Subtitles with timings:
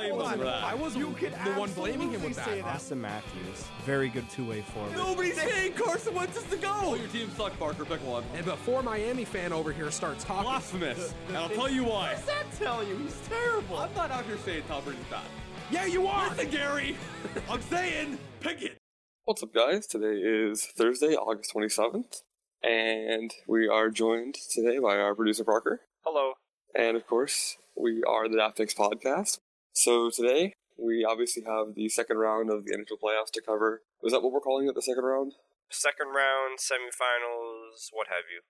[0.00, 0.38] blame hold on.
[0.38, 0.64] for that.
[0.64, 2.64] I wasn't You could the one blaming him with absolutely say that.
[2.64, 2.80] that.
[2.80, 4.92] Auston Matthews, very good two-way forward.
[4.96, 6.94] Nobody's saying Carson Wentz is the Oh, go.
[6.94, 7.84] Your team suck, Parker.
[7.84, 8.24] Pick one.
[8.34, 11.14] And before Miami fan over here starts talking, Blasphemous.
[11.28, 12.12] And I'll tell you why.
[12.14, 12.96] What's that tell you?
[12.96, 13.78] He's terrible.
[13.78, 15.22] I'm not out here saying Tom Brady's bad.
[15.70, 16.30] yeah, you are.
[16.30, 16.96] Listen, Gary.
[17.50, 18.76] I'm saying pick it.
[19.24, 19.86] What's up, guys?
[19.86, 22.22] Today is Thursday, August 27th,
[22.62, 25.80] and we are joined today by our producer Parker.
[26.04, 26.32] Hello.
[26.74, 29.38] And of course, we are the Daft Picks podcast.
[29.80, 33.80] So today, we obviously have the second round of the NHL playoffs to cover.
[34.02, 35.32] Is that what we're calling it, the second round?
[35.70, 38.44] Second round, semifinals, what have you.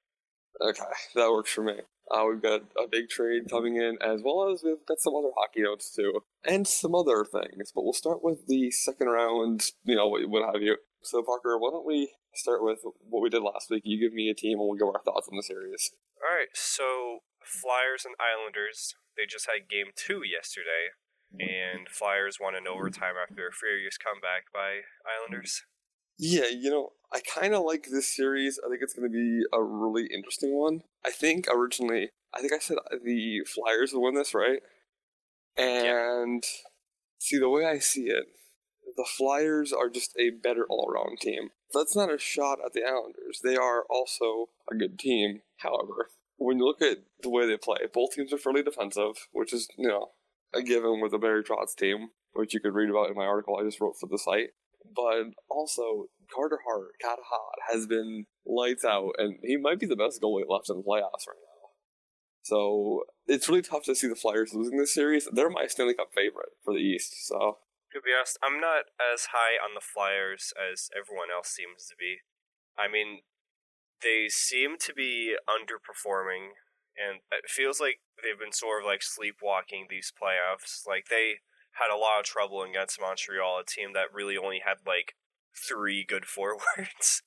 [0.60, 1.82] Okay, that works for me.
[2.10, 5.30] Uh, we've got a big trade coming in, as well as we've got some other
[5.38, 7.70] hockey notes too, and some other things.
[7.72, 10.78] But we'll start with the second round, you know, what, what have you.
[11.04, 13.82] So, Parker, why don't we start with what we did last week?
[13.84, 15.92] You give me a team, and we'll give our thoughts on the series.
[16.18, 20.90] All right, so Flyers and Islanders, they just had game two yesterday,
[21.38, 25.62] and Flyers won in overtime after a furious comeback by Islanders.
[26.18, 28.60] Yeah, you know, I kind of like this series.
[28.64, 30.82] I think it's going to be a really interesting one.
[31.04, 34.60] I think originally, I think I said the Flyers would win this, right?
[35.56, 36.44] And
[37.18, 38.26] see, the way I see it,
[38.96, 41.50] the Flyers are just a better all around team.
[41.72, 43.40] That's not a shot at the Islanders.
[43.42, 46.10] They are also a good team, however.
[46.36, 49.68] When you look at the way they play, both teams are fairly defensive, which is,
[49.76, 50.10] you know,
[50.54, 53.56] a given with the Barry Trotz team, which you could read about in my article
[53.58, 54.50] I just wrote for the site
[54.94, 59.96] but also Carter Hart, Cat Hot, has been lights out, and he might be the
[59.96, 61.70] best goalie left in the playoffs right now.
[62.42, 65.28] So it's really tough to see the Flyers losing this series.
[65.32, 67.26] They're my Stanley Cup favorite for the East.
[67.26, 67.58] So
[67.92, 71.94] To be honest, I'm not as high on the Flyers as everyone else seems to
[71.98, 72.18] be.
[72.78, 73.20] I mean,
[74.02, 76.56] they seem to be underperforming,
[76.96, 80.86] and it feels like they've been sort of like sleepwalking these playoffs.
[80.86, 81.40] Like they
[81.78, 85.14] had a lot of trouble against Montreal, a team that really only had like
[85.54, 87.22] three good forwards,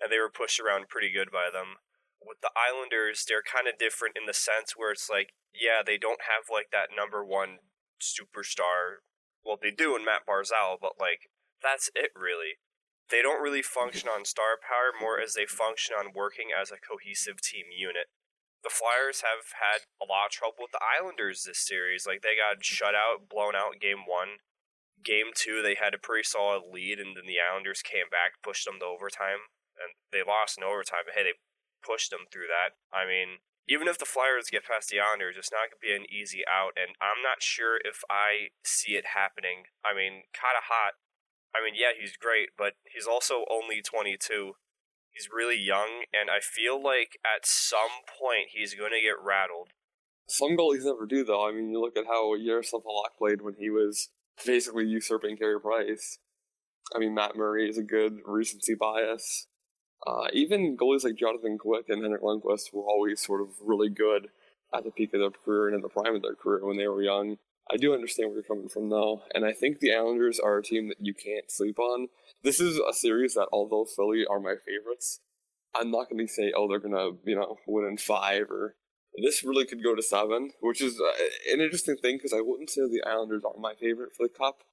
[0.00, 1.80] and they were pushed around pretty good by them.
[2.24, 5.98] With the Islanders, they're kind of different in the sense where it's like, yeah, they
[5.98, 7.60] don't have like that number one
[8.00, 9.04] superstar.
[9.44, 11.28] Well, they do in Matt Barzal, but like
[11.62, 12.60] that's it really.
[13.10, 16.80] They don't really function on star power more as they function on working as a
[16.80, 18.08] cohesive team unit
[18.64, 22.08] the Flyers have had a lot of trouble with the Islanders this series.
[22.08, 24.40] Like they got shut out, blown out game one.
[25.04, 28.64] Game two, they had a pretty solid lead, and then the Islanders came back, pushed
[28.64, 31.04] them to overtime, and they lost in overtime.
[31.04, 31.36] But hey, they
[31.84, 32.80] pushed them through that.
[32.88, 35.92] I mean, even if the Flyers get past the Islanders, it's not going to be
[35.92, 39.68] an easy out, and I'm not sure if I see it happening.
[39.84, 40.96] I mean, kind of hot.
[41.52, 44.56] I mean, yeah, he's great, but he's also only 22.
[45.14, 49.68] He's really young, and I feel like at some point he's going to get rattled.
[50.28, 51.48] some goalies never do, though.
[51.48, 54.08] I mean, you look at how Yaroslav Halak played when he was
[54.44, 56.18] basically usurping Carey Price.
[56.94, 59.46] I mean, Matt Murray is a good recency bias.
[60.06, 64.28] Uh, even goalies like Jonathan Quick and Henrik Lundqvist were always sort of really good
[64.74, 66.88] at the peak of their career and in the prime of their career when they
[66.88, 67.38] were young.
[67.72, 70.62] I do understand where you're coming from, though, and I think the Islanders are a
[70.62, 72.08] team that you can't sleep on.
[72.42, 75.20] This is a series that, although Philly are my favorites,
[75.74, 78.76] I'm not going to say, oh, they're going to, you know, win in five or.
[79.22, 82.68] This really could go to seven, which is uh, an interesting thing because I wouldn't
[82.68, 84.64] say the Islanders are my favorite for the Cup.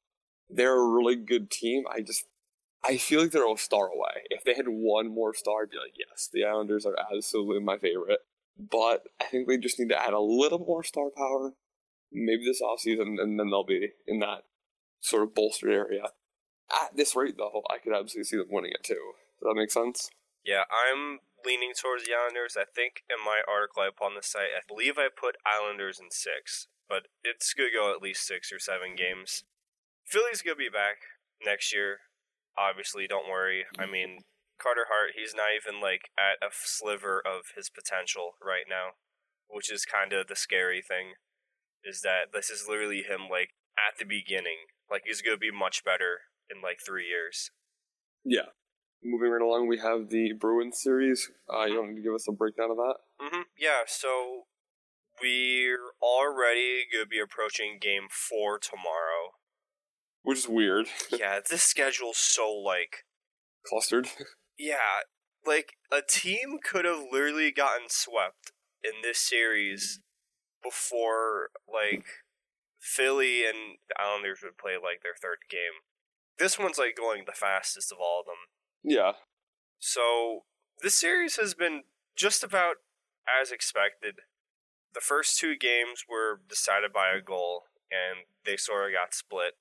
[0.49, 1.83] They're a really good team.
[1.87, 2.25] I just,
[2.83, 4.23] I feel like they're a star away.
[4.31, 7.77] If they had one more star, I'd be like, yes, the Islanders are absolutely my
[7.77, 8.21] favorite.
[8.57, 11.53] But I think they just need to add a little more star power,
[12.11, 14.43] maybe this offseason, and then they'll be in that
[14.99, 16.03] sort of bolstered area.
[16.71, 19.13] At this rate, though, I could absolutely see them winning it too.
[19.39, 20.09] Does that make sense?
[20.45, 22.55] Yeah, I'm leaning towards the Islanders.
[22.57, 25.99] I think in my article I put on the site, I believe I put Islanders
[25.99, 29.43] in six, but it's going to go at least six or seven games.
[30.05, 31.03] Philly's going to be back
[31.43, 31.99] next year.
[32.57, 33.65] Obviously, don't worry.
[33.77, 34.19] I mean,
[34.61, 38.97] Carter Hart, he's not even like at a sliver of his potential right now,
[39.49, 41.17] which is kind of the scary thing.
[41.83, 44.69] Is that this is literally him like at the beginning.
[44.89, 47.51] Like he's going to be much better in like three years.
[48.23, 48.53] Yeah.
[49.03, 51.31] Moving right along, we have the Bruins series.
[51.51, 52.95] Uh, you want to give us a breakdown of that?
[53.19, 54.43] hmm Yeah, so
[55.21, 59.33] we're already to be approaching game four tomorrow.
[60.23, 60.85] Which is weird.
[61.11, 63.05] yeah, this schedule's so like.
[63.65, 64.07] Clustered.
[64.57, 65.01] Yeah,
[65.45, 68.51] like a team could have literally gotten swept
[68.83, 70.01] in this series
[70.63, 72.05] before like
[72.79, 75.85] Philly and the Islanders would play like their third game.
[76.39, 78.49] This one's like going the fastest of all of them.
[78.83, 79.13] yeah.
[79.79, 80.43] So
[80.81, 81.83] this series has been
[82.15, 82.75] just about
[83.25, 84.15] as expected.
[84.93, 89.53] The first two games were decided by a goal, and they sort of got split.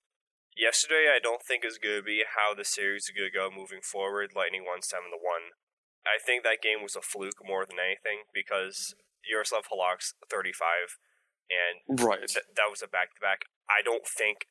[0.57, 3.49] Yesterday, I don't think is going to be how the series is going to go
[3.49, 4.33] moving forward.
[4.35, 5.57] Lightning won seven to one.
[6.05, 8.95] I think that game was a fluke more than anything because
[9.29, 10.99] Yaroslav Halak's thirty five,
[11.51, 12.21] and Right.
[12.29, 13.43] th- that was a back to back.
[13.69, 14.47] I don't think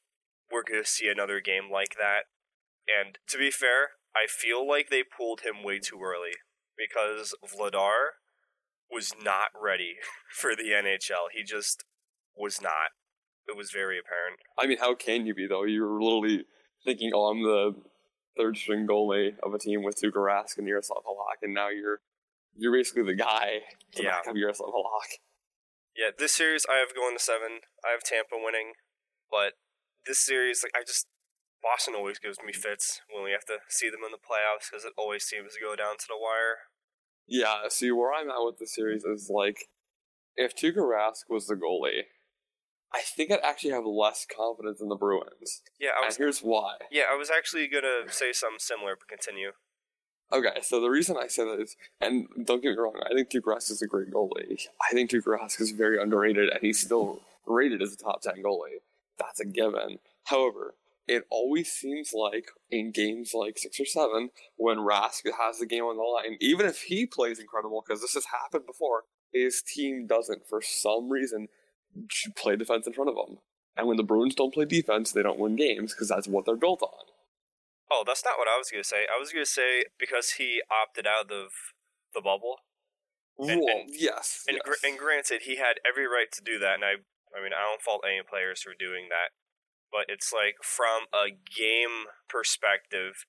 [0.52, 2.26] we're going to see another game like that.
[2.88, 6.34] And to be fair, I feel like they pulled him way too early
[6.78, 8.18] because Vladar
[8.92, 9.98] was not ready
[10.32, 11.30] for the NHL.
[11.32, 11.84] He just
[12.36, 12.92] was not.
[13.48, 14.40] It was very apparent.
[14.58, 15.64] I mean, how can you be though?
[15.66, 16.46] You're literally
[16.86, 17.76] thinking, "Oh, I'm the
[18.38, 22.00] third string goalie of a team with Tuukka Rask and Yaroslav Halak, and now you're
[22.56, 23.62] you're basically the guy
[23.94, 24.18] to Yeah.
[24.18, 25.20] back up Yaroslav Halak."
[25.96, 27.62] Yeah, this series I have going to seven.
[27.84, 28.74] I have Tampa winning,
[29.30, 29.54] but
[30.06, 31.08] this series, like I just
[31.62, 34.86] Boston always gives me fits when we have to see them in the playoffs because
[34.86, 36.60] it always seems to go down to the wire.
[37.28, 37.68] Yeah.
[37.68, 39.68] See, where I'm at with the series is like,
[40.36, 42.04] if Tuukka Rask was the goalie,
[42.94, 46.78] I think I'd actually have less confidence in the Bruins, Yeah, I and here's why.
[46.90, 49.52] Yeah, I was actually gonna say something similar, but continue.
[50.32, 53.32] Okay, so the reason I say that is, and don't get me wrong, I think
[53.46, 54.68] Rask is a great goalie.
[54.80, 58.82] I think Rask is very underrated, and he's still rated as a top 10 goalie.
[59.18, 59.98] That's a given.
[60.26, 60.76] However,
[61.08, 65.84] it always seems like in games like six or seven, when Rask has the game
[65.84, 70.06] on the line, even if he plays incredible, because this has happened before, his team
[70.06, 71.48] doesn't, for some reason,
[72.36, 73.40] play defense in front of him.
[73.76, 76.56] And when the Bruins don't play defense, they don't win games, because that's what they're
[76.56, 77.06] built on.
[77.92, 79.06] Oh, that's not what I was gonna say.
[79.14, 81.52] I was gonna say because he opted out of
[82.14, 82.60] the bubble,
[83.38, 84.44] And- well, and- yes.
[84.48, 84.64] and, yes.
[84.66, 86.76] gr- and granted, he had every right to do that.
[86.76, 86.94] And I,
[87.36, 89.32] I mean, I don't fault any players for doing that,
[89.92, 93.26] but it's like from a game perspective,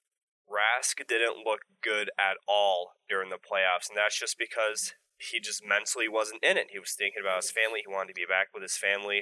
[0.51, 5.65] Rask didn't look good at all during the playoffs, and that's just because he just
[5.65, 6.69] mentally wasn't in it.
[6.73, 7.83] He was thinking about his family.
[7.87, 9.19] He wanted to be back with his family,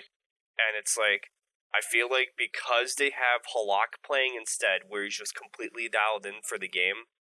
[0.56, 1.30] and it's like
[1.74, 6.40] I feel like because they have Halak playing instead, where he's just completely dialed in
[6.42, 7.12] for the game,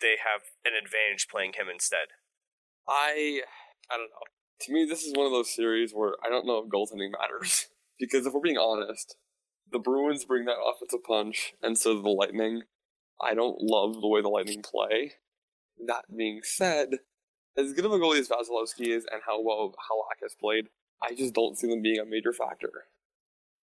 [0.00, 2.12] they have an advantage playing him instead.
[2.86, 3.42] I
[3.90, 4.28] I don't know.
[4.60, 7.68] To me, this is one of those series where I don't know if goaltending matters
[7.98, 9.16] because if we're being honest,
[9.70, 12.62] the Bruins bring that offensive punch, and so the Lightning.
[13.22, 15.12] I don't love the way the Lightning play.
[15.86, 16.98] That being said,
[17.56, 20.66] as good of a goalie as Vasilevskiy is, and how well Halak has played,
[21.02, 22.70] I just don't see them being a major factor.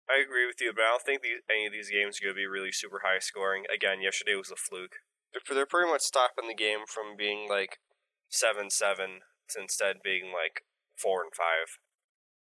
[0.10, 2.36] I agree with you, but I don't think these, any of these games are going
[2.36, 3.64] to be really super high scoring.
[3.74, 5.00] Again, yesterday was a fluke.
[5.32, 7.80] They're, they're pretty much stopping the game from being like
[8.30, 10.64] 7 7 to instead being like
[10.98, 11.46] 4 and 5.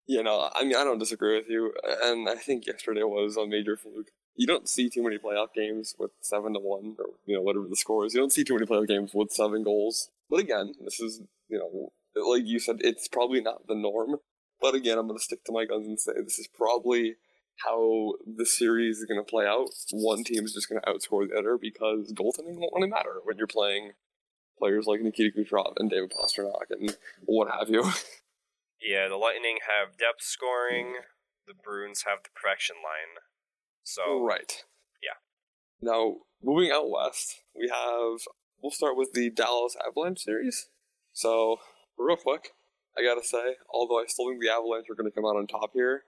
[0.06, 3.46] You know, I mean, I don't disagree with you, and I think yesterday was a
[3.46, 4.08] major fluke.
[4.36, 7.66] You don't see too many playoff games with seven to one, or you know whatever
[7.68, 8.14] the score is.
[8.14, 10.08] You don't see too many playoff games with seven goals.
[10.30, 11.20] But again, this is
[11.50, 11.92] you know,
[12.24, 14.16] like you said, it's probably not the norm.
[14.60, 17.16] But again, I'm going to stick to my guns and say this is probably
[17.64, 19.68] how the series is going to play out.
[19.92, 23.36] One team is just going to outscore the other because goaltending won't really matter when
[23.36, 23.92] you're playing
[24.58, 27.90] players like Nikita Kucherov and David Pastrnak and what have you.
[28.80, 30.94] Yeah, the Lightning have depth scoring,
[31.48, 33.18] the Bruins have the perfection line.
[33.82, 34.62] So, Right.
[35.02, 35.18] Yeah.
[35.80, 38.20] Now, moving out west, we have.
[38.62, 40.68] We'll start with the Dallas Avalanche series.
[41.12, 41.58] So,
[41.98, 42.50] real quick,
[42.96, 45.70] I gotta say, although I still think the Avalanche are gonna come out on top
[45.74, 46.04] here,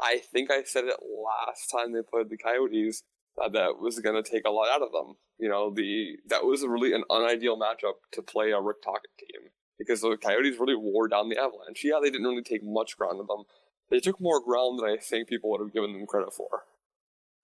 [0.00, 3.02] I think I said it last time they played the Coyotes
[3.36, 5.16] that that was gonna take a lot out of them.
[5.38, 9.50] You know, the that was really an unideal matchup to play a Rick Tocchet team
[9.78, 11.82] because the Coyotes really wore down the Avalanche.
[11.84, 13.44] Yeah, they didn't really take much ground on them.
[13.90, 16.64] They took more ground than I think people would have given them credit for.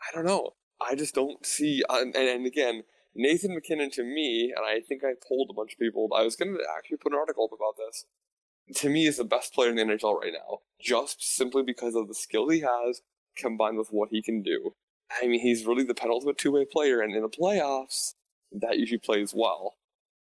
[0.00, 0.54] I don't know.
[0.80, 1.82] I just don't see.
[1.88, 2.82] And, and again,
[3.14, 6.34] Nathan MacKinnon to me, and I think I told a bunch of people, I was
[6.34, 8.06] going to actually put an article up about this.
[8.76, 12.08] To me, is the best player in the NHL right now, just simply because of
[12.08, 13.02] the skill he has
[13.36, 14.74] combined with what he can do.
[15.20, 18.14] I mean, he's really the penultimate two-way player, and in the playoffs,
[18.52, 19.74] that usually plays well.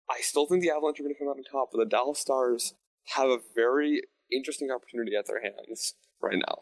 [0.09, 2.19] I still think the Avalanche are going to come out on top, but the Dallas
[2.19, 2.75] Stars
[3.15, 4.01] have a very
[4.31, 6.61] interesting opportunity at their hands right now.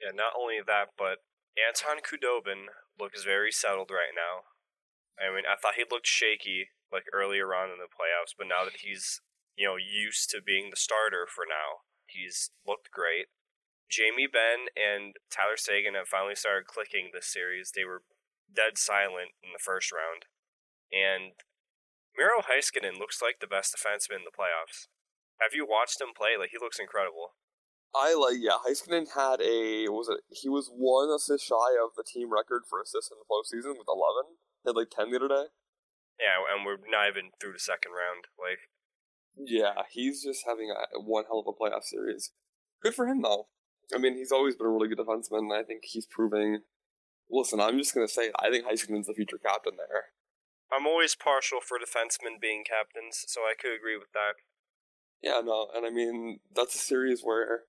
[0.00, 1.22] yeah, not only that, but
[1.56, 2.68] Anton Khudobin
[2.98, 4.46] looks very settled right now.
[5.16, 8.64] I mean, I thought he looked shaky like earlier on in the playoffs, but now
[8.64, 9.20] that he's
[9.56, 13.26] you know used to being the starter for now, he's looked great.
[13.88, 17.70] Jamie Benn and Tyler Seguin have finally started clicking this series.
[17.70, 18.02] They were
[18.50, 20.26] dead silent in the first round,
[20.90, 21.38] and
[22.16, 24.88] Miro Heiskanen looks like the best defenseman in the playoffs.
[25.40, 26.36] Have you watched him play?
[26.38, 27.36] Like he looks incredible.
[27.94, 28.60] I like yeah.
[28.60, 32.80] Heiskanen had a was it he was one assist shy of the team record for
[32.80, 34.36] assists in the postseason with eleven.
[34.64, 35.48] He had like ten the other day.
[36.16, 38.32] Yeah, and we're not even through the second round.
[38.40, 38.72] Like,
[39.36, 42.32] Yeah, he's just having a one hell of a playoff series.
[42.82, 43.48] Good for him though.
[43.94, 46.60] I mean, he's always been a really good defenseman, and I think he's proving.
[47.30, 48.30] Listen, I'm just gonna say.
[48.40, 50.06] I think Heiskanen's the future captain there.
[50.72, 54.34] I'm always partial for defensemen being captains, so I could agree with that.
[55.22, 57.64] Yeah, no, and I mean that's a series where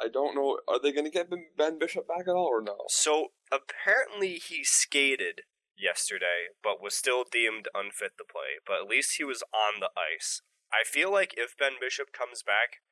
[0.00, 0.60] I don't know.
[0.68, 2.76] Are they gonna get Ben- Ben Bishop back at all or no?
[2.88, 5.42] So apparently he skated
[5.76, 8.60] yesterday, but was still deemed unfit to play.
[8.66, 10.42] But at least he was on the ice.
[10.72, 12.82] I feel like if Ben Bishop comes back,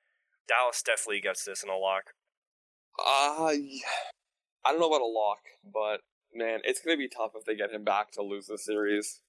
[0.48, 2.14] Dallas definitely gets this in a lock.
[2.98, 3.50] Uh,
[4.64, 6.00] I don't know about a lock, but
[6.32, 9.20] man, it's gonna be tough if they get him back to lose the series.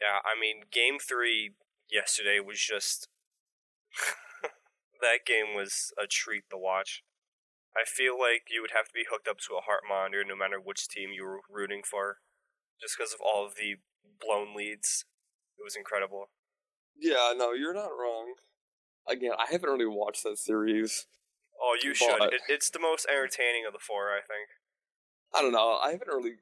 [0.00, 1.52] Yeah, I mean, game three
[1.90, 3.08] yesterday was just.
[5.00, 7.02] that game was a treat to watch.
[7.76, 10.36] I feel like you would have to be hooked up to a heart monitor no
[10.36, 12.18] matter which team you were rooting for,
[12.80, 13.76] just because of all of the
[14.20, 15.04] blown leads.
[15.58, 16.30] It was incredible.
[16.98, 18.34] Yeah, no, you're not wrong.
[19.08, 21.06] Again, I haven't really watched that series.
[21.60, 22.20] Oh, you should.
[22.22, 24.48] It, it's the most entertaining of the four, I think.
[25.34, 25.78] I don't know.
[25.82, 26.34] I haven't really,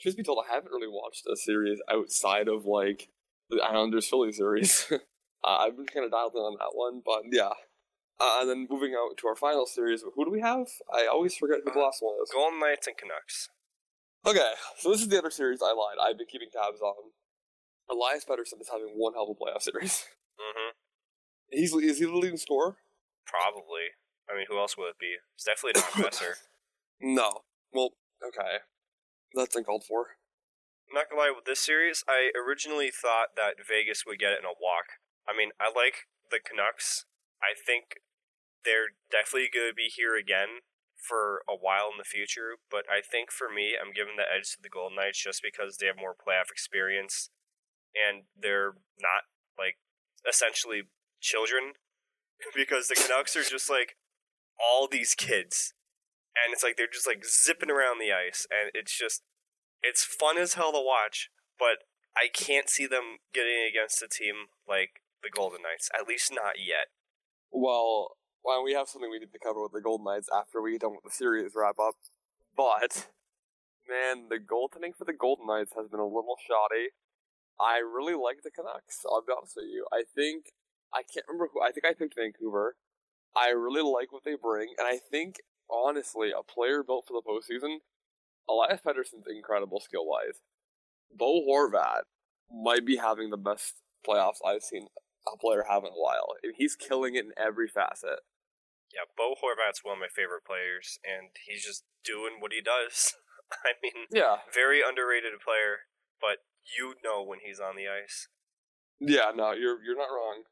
[0.00, 3.08] truth be told, I haven't really watched a series outside of like
[3.48, 4.86] the Islanders Philly series.
[4.92, 4.98] uh,
[5.44, 7.52] I've been kind of dialed in on that one, but yeah.
[8.20, 10.66] Uh, and then moving out to our final series, who do we have?
[10.92, 12.30] I always forget who the last one is.
[12.30, 13.48] Golden Knights and Canucks.
[14.26, 15.96] Okay, so this is the other series I lied.
[16.02, 17.12] I've been keeping tabs on.
[17.90, 20.06] Elias Pettersson is having one hell of a playoff series.
[20.40, 20.70] Mm-hmm.
[21.50, 22.76] He's is he the leading scorer?
[23.26, 23.98] Probably.
[24.30, 25.18] I mean, who else would it be?
[25.34, 26.38] It's definitely not Messer.
[27.00, 27.42] No.
[27.72, 27.90] Well,
[28.24, 28.62] okay,
[29.34, 30.16] that's uncalled for.
[30.88, 34.42] I'm not gonna lie, with this series, I originally thought that Vegas would get it
[34.42, 34.98] in a walk.
[35.28, 37.06] I mean, I like the Canucks.
[37.42, 38.02] I think
[38.64, 40.66] they're definitely gonna be here again
[40.96, 44.52] for a while in the future, but I think for me, I'm giving the edge
[44.52, 47.30] to the Golden Knights just because they have more playoff experience
[47.94, 49.24] and they're not
[49.58, 49.76] like
[50.28, 50.82] essentially
[51.20, 51.72] children
[52.54, 53.96] because the Canucks are just like
[54.58, 55.74] all these kids
[56.36, 59.22] and it's like they're just like zipping around the ice and it's just
[59.82, 64.52] it's fun as hell to watch but i can't see them getting against a team
[64.68, 66.92] like the golden knights at least not yet
[67.50, 70.78] Well, well, we have something we need to cover with the Golden Knights after we
[70.78, 71.94] done with the series wrap up.
[72.56, 73.08] But
[73.88, 76.94] man, the goaltending for the Golden Knights has been a little shoddy.
[77.60, 79.04] I really like the Canucks.
[79.04, 79.86] I'll be honest with you.
[79.92, 80.46] I think
[80.94, 81.60] I can't remember who.
[81.60, 82.76] I think I picked Vancouver.
[83.36, 85.36] I really like what they bring, and I think
[85.70, 87.78] honestly, a player built for the postseason.
[88.48, 90.40] Elias Pettersson's incredible skill wise.
[91.14, 92.02] Bo Horvat
[92.50, 93.74] might be having the best
[94.06, 94.88] playoffs I've seen
[95.32, 96.34] a player have in a while.
[96.56, 98.20] He's killing it in every facet.
[98.92, 103.14] yeah bo horvat's one of my favorite players and he's just doing what he does
[103.68, 105.86] i mean Yeah, very underrated player
[106.20, 108.28] but you know when he's on the ice
[109.00, 109.32] yeah.
[109.34, 110.44] No, you're you're not wrong.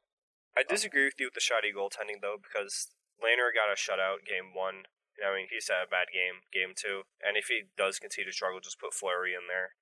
[0.56, 2.88] I disagree with you with the shoddy goaltending though, because
[3.20, 4.88] Lehner got a shutout game one.
[5.20, 8.34] I mean, he's had a bad game, game two, and if he does continue to
[8.34, 9.76] struggle, just put Fleury in there.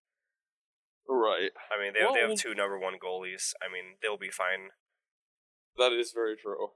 [1.06, 1.52] Right.
[1.70, 3.52] I mean, they have, they have two number one goalies.
[3.62, 4.74] I mean, they'll be fine.
[5.78, 6.72] That is very true.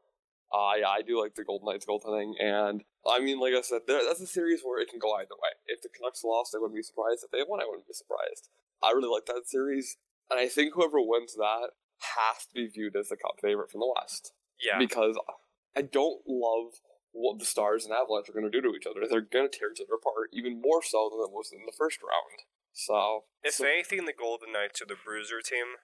[0.52, 3.82] Uh, yeah, I do like the Golden Knights goaltending, and I mean, like I said,
[3.86, 5.54] that's a series where it can go either way.
[5.66, 7.22] If the Canucks lost, I wouldn't be surprised.
[7.22, 8.50] If they won, I wouldn't be surprised.
[8.82, 9.96] I really like that series,
[10.30, 11.70] and I think whoever wins that
[12.16, 14.32] has to be viewed as the cup favorite from the West.
[14.58, 15.16] Yeah, Because
[15.76, 16.80] I don't love
[17.12, 19.06] what the Stars and Avalanche are going to do to each other.
[19.08, 21.72] They're going to tear each other apart, even more so than it was in the
[21.76, 22.42] first round.
[22.72, 25.78] So, if so- anything, the Golden Knights are the Bruiser team.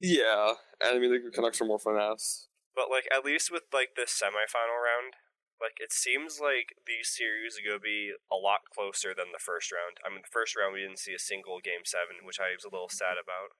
[0.00, 2.48] yeah, and I mean, the Canucks are more finesse.
[2.78, 5.18] But like, at least with like this semifinal round,
[5.58, 9.74] like it seems like these series are gonna be a lot closer than the first
[9.74, 9.98] round.
[10.06, 12.62] I mean, the first round we didn't see a single game seven, which I was
[12.62, 13.58] a little sad about.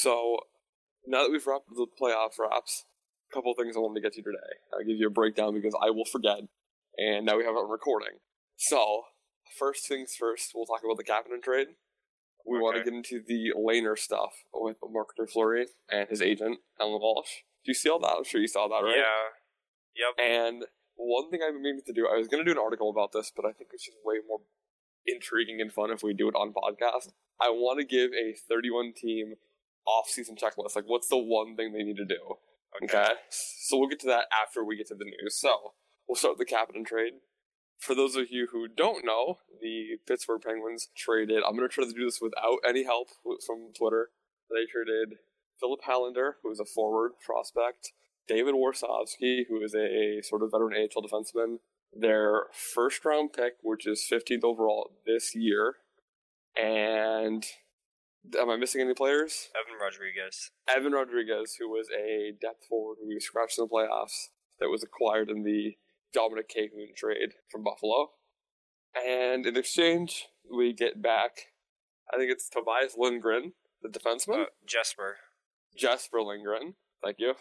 [0.00, 0.40] So
[1.04, 2.88] now that we've wrapped the playoff wraps,
[3.28, 4.56] a couple of things I wanted to get to today.
[4.72, 6.40] I'll give you a breakdown because I will forget,
[6.96, 8.24] and now we have it recording.
[8.56, 9.12] So
[9.60, 11.76] first things first, we'll talk about the Kapanen trade.
[12.48, 17.00] We want to get into the Lehner stuff with Marc Fleury and his agent Alan
[17.02, 17.44] Walsh.
[17.66, 18.14] Do you see all that?
[18.16, 18.96] I'm sure you saw that, right?
[18.96, 20.06] Yeah.
[20.06, 20.30] Yep.
[20.30, 22.88] And one thing I've been meaning to do, I was going to do an article
[22.90, 24.38] about this, but I think it's just way more
[25.04, 27.10] intriguing and fun if we do it on podcast.
[27.40, 29.34] I want to give a 31 team
[29.84, 30.76] off-season checklist.
[30.76, 32.36] Like, what's the one thing they need to do?
[32.84, 33.14] Okay.
[33.30, 35.36] So we'll get to that after we get to the news.
[35.36, 35.74] So
[36.06, 37.14] we'll start with the Kapanen trade.
[37.78, 41.42] For those of you who don't know, the Pittsburgh Penguins traded.
[41.46, 43.08] I'm going to try to do this without any help
[43.46, 44.10] from Twitter.
[44.50, 45.18] They traded
[45.60, 47.92] Filip Hallander, who is a forward prospect,
[48.28, 51.58] David Warsofsky, who is a sort of veteran AHL defenseman,
[51.92, 55.76] their first round pick, which is 15th overall this year,
[56.56, 57.44] and
[58.38, 59.48] am I missing any players?
[59.54, 60.50] Evan Rodrigues.
[60.68, 64.82] Evan Rodrigues, who was a depth forward who we scratched in the playoffs, that was
[64.82, 65.76] acquired in the
[66.16, 68.10] Dominik Kahun trade from Buffalo.
[68.94, 71.32] And in exchange, we get back,
[72.12, 75.18] I think it's Tobias Lindgren, the defenseman, Uh, Jesper.
[75.76, 77.34] Jasper Lindgren, thank you,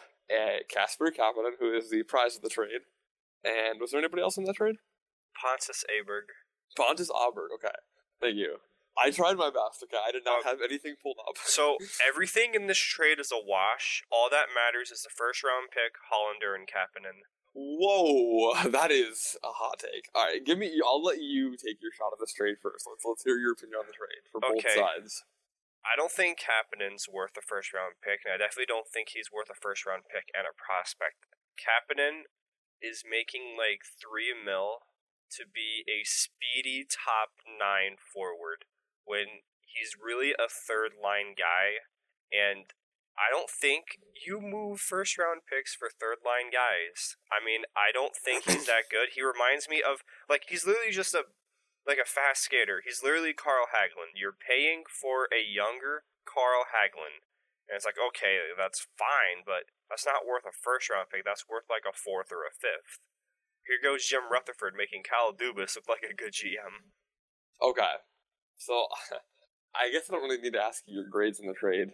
[0.69, 2.85] Casper Kapanen, who is the prize of the trade.
[3.43, 4.77] And was there anybody else in that trade?
[5.39, 6.33] Pontus Aberg.
[6.75, 7.75] Pontus Aberg, okay.
[8.19, 8.57] Thank you.
[8.97, 9.99] I tried my best, okay?
[9.99, 11.35] I did not have anything pulled up.
[11.43, 11.77] So
[12.07, 14.03] everything in this trade is a wash.
[14.09, 17.27] All that matters is the first round pick, Hallander and Kapanen.
[17.53, 20.07] Whoa, that is a hot take.
[20.15, 20.79] All right, give me.
[20.83, 22.87] I'll let you take your shot at this trade first.
[22.89, 25.23] Let's let's hear your opinion on the trade for both sides.
[25.85, 29.29] I don't think Kapanen's worth a first round pick, and I definitely don't think he's
[29.29, 31.29] worth a first round pick and a prospect.
[31.53, 32.25] Kapanen
[32.81, 34.89] is making like three mil
[35.37, 38.65] to be a speedy top nine forward
[39.05, 41.85] when he's really a third line guy,
[42.33, 42.73] and
[43.15, 47.15] I don't think you move first round picks for third line guys.
[47.31, 49.15] I mean, I don't think he's that good.
[49.15, 51.29] He reminds me of like he's literally just a
[51.85, 52.81] like a fast skater.
[52.81, 54.17] He's literally Carl Hagelin.
[54.17, 57.21] You're paying for a younger Carl Hagelin.
[57.69, 61.25] And it's like, okay, that's fine, but that's not worth a first round pick.
[61.25, 63.01] That's worth like a fourth or a fifth.
[63.65, 66.93] Here goes Jim Rutherford making Kyle Dubas look like a good GM.
[67.61, 68.05] Okay,
[68.57, 68.85] so
[69.73, 71.89] I guess I don't really need to ask you your grades in the trade,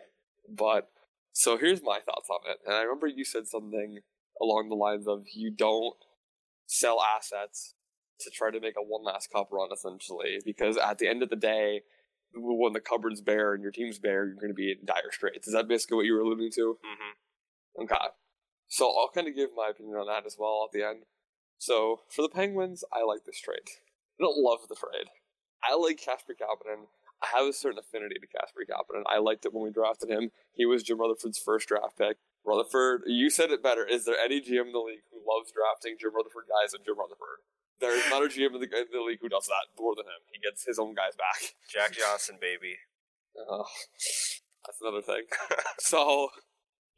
[0.48, 0.92] but
[1.32, 2.60] so here's my thoughts on it.
[2.66, 4.00] And I remember you said something
[4.42, 5.96] along the lines of you don't
[6.66, 7.76] sell assets
[8.24, 11.30] to try to make a one last cup run, essentially, because at the end of
[11.30, 11.82] the day,
[12.34, 15.48] when the cupboard's bare and your team's bare, you're going to be in dire straits.
[15.48, 16.78] Is that basically what you were alluding to?
[16.84, 17.96] hmm Okay.
[18.68, 21.04] So I'll kind of give my opinion on that as well at the end.
[21.58, 23.68] So for the Penguins, I like this trade.
[24.20, 25.08] I don't love the trade.
[25.64, 26.88] I like Casper Kapanen.
[27.22, 29.04] I have a certain affinity to Casper Kapanen.
[29.06, 30.32] I liked it when we drafted him.
[30.54, 32.18] He was Jim Rutherford's first draft pick.
[32.44, 33.86] Rutherford, you said it better.
[33.86, 36.98] Is there any GM in the league who loves drafting Jim Rutherford guys than Jim
[36.98, 37.46] Rutherford?
[37.82, 40.06] There is not a GM in the, in the league who does that more than
[40.06, 40.22] him.
[40.32, 41.56] He gets his own guys back.
[41.68, 42.78] Jack Johnson, baby.
[43.36, 43.66] Oh,
[44.66, 45.24] that's another thing.
[45.80, 46.30] so,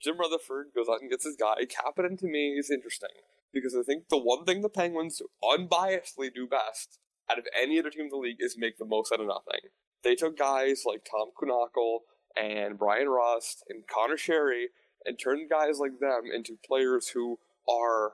[0.02, 1.64] Jim Rutherford goes out and gets his guy.
[1.64, 3.16] Kapanen to me is interesting
[3.54, 7.00] because I think the one thing the Penguins unbiasedly do best
[7.32, 9.70] out of any other team in the league is make the most out of nothing.
[10.04, 12.00] They took guys like Tom Kuhnhackl
[12.36, 14.66] and Bryan Rust and Conor Sheary
[15.06, 18.14] and turned guys like them into players who are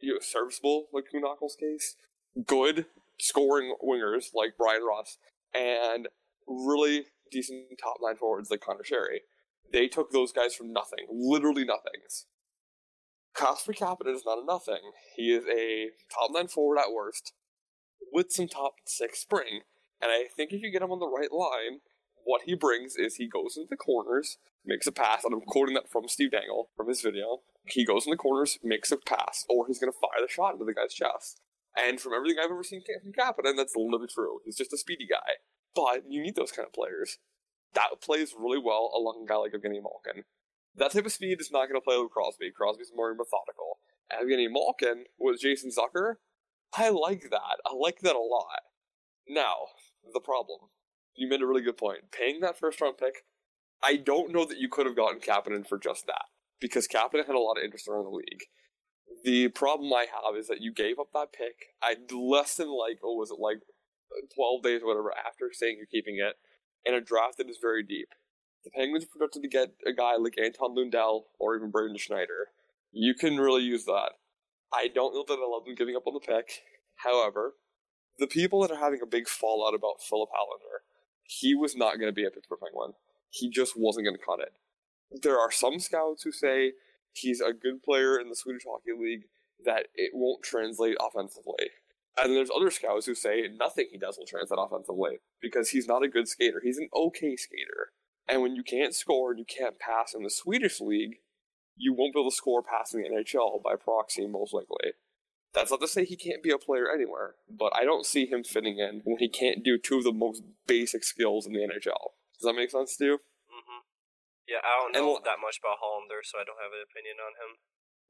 [0.00, 1.96] you know, serviceable, like Kuhnhackl's case,
[2.46, 2.86] good
[3.18, 5.18] scoring wingers like Brian Ross
[5.54, 6.08] and
[6.46, 9.20] really decent top line forwards like Conor Sheary.
[9.72, 12.26] They took those guys from nothing, literally nothings.
[13.36, 14.92] Casper Kapanen is not a nothing.
[15.14, 17.32] He is a top line forward at worst,
[18.12, 19.60] with some top six spring.
[20.02, 21.80] And I think if you get him on the right line,
[22.24, 25.74] what he brings is he goes into the corners, makes a pass, and I'm quoting
[25.74, 27.38] that from Steve Dangle from his video.
[27.66, 30.54] He goes in the corners, makes a pass, or he's going to fire the shot
[30.54, 31.40] into the guy's chest.
[31.76, 34.40] And from everything I've ever seen from Kapanen, that's literally true.
[34.44, 35.38] He's just a speedy guy.
[35.74, 37.18] But you need those kind of players.
[37.74, 40.24] That plays really well along a guy like Evgeny Malkin.
[40.74, 42.50] That type of speed is not going to play with Crosby.
[42.50, 43.78] Crosby's more methodical.
[44.12, 46.14] Evgeny Malkin with Jason Zucker,
[46.76, 47.58] I like that.
[47.64, 48.62] I like that a lot.
[49.28, 49.54] Now,
[50.12, 50.70] the problem.
[51.14, 52.10] You made a really good point.
[52.12, 53.24] Paying that first round pick,
[53.82, 56.24] I don't know that you could have gotten Kapanen for just that.
[56.60, 58.44] Because Kapanen had a lot of interest around the league.
[59.24, 61.74] The problem I have is that you gave up that pick.
[61.82, 63.60] I less than like, oh, was it like
[64.34, 66.36] 12 days or whatever after saying you're keeping it
[66.84, 68.08] in a draft that is very deep.
[68.64, 72.48] The Penguins are projected to get a guy like Anton Lundell or even Braden Schneider.
[72.92, 74.12] You can really use that.
[74.72, 76.62] I don't know that I love them giving up on the pick.
[76.96, 77.54] However,
[78.18, 80.84] the people that are having a big fallout about Filip Hallander,
[81.24, 82.92] he was not going to be a Pittsburgh Penguin.
[83.30, 84.52] He just wasn't going to cut it.
[85.22, 86.72] There are some scouts who say
[87.12, 89.24] he's a good player in the Swedish Hockey League,
[89.64, 91.70] that it won't translate offensively.
[92.20, 96.02] And there's other scouts who say nothing he does will translate offensively because he's not
[96.02, 96.60] a good skater.
[96.62, 97.92] He's an okay skater.
[98.28, 101.16] And when you can't score and you can't pass in the Swedish league,
[101.76, 104.92] you won't be able to score past in the NHL by proxy, most likely.
[105.54, 108.44] That's not to say he can't be a player anywhere, but I don't see him
[108.44, 112.12] fitting in when he can't do two of the most basic skills in the NHL.
[112.38, 113.18] Does that make sense to you?
[114.50, 117.22] Yeah, I don't know l- that much about Hallander, so I don't have an opinion
[117.22, 117.50] on him.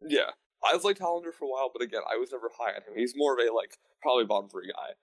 [0.09, 0.33] Yeah.
[0.64, 2.96] I've liked Hallander for a while, but again, I was never high on him.
[2.96, 4.96] He's more of a, like, probably bottom three guy.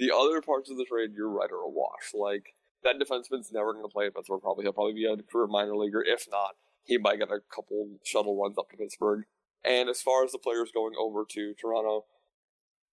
[0.00, 2.16] The other parts of the trade, you're right, are a wash.
[2.16, 4.64] Like, that defenseman's never going to play in Pittsburgh, probably.
[4.64, 6.02] He'll probably be a career minor leaguer.
[6.04, 9.24] If not, he might get a couple shuttle runs up to Pittsburgh.
[9.64, 12.06] And as far as the players going over to Toronto,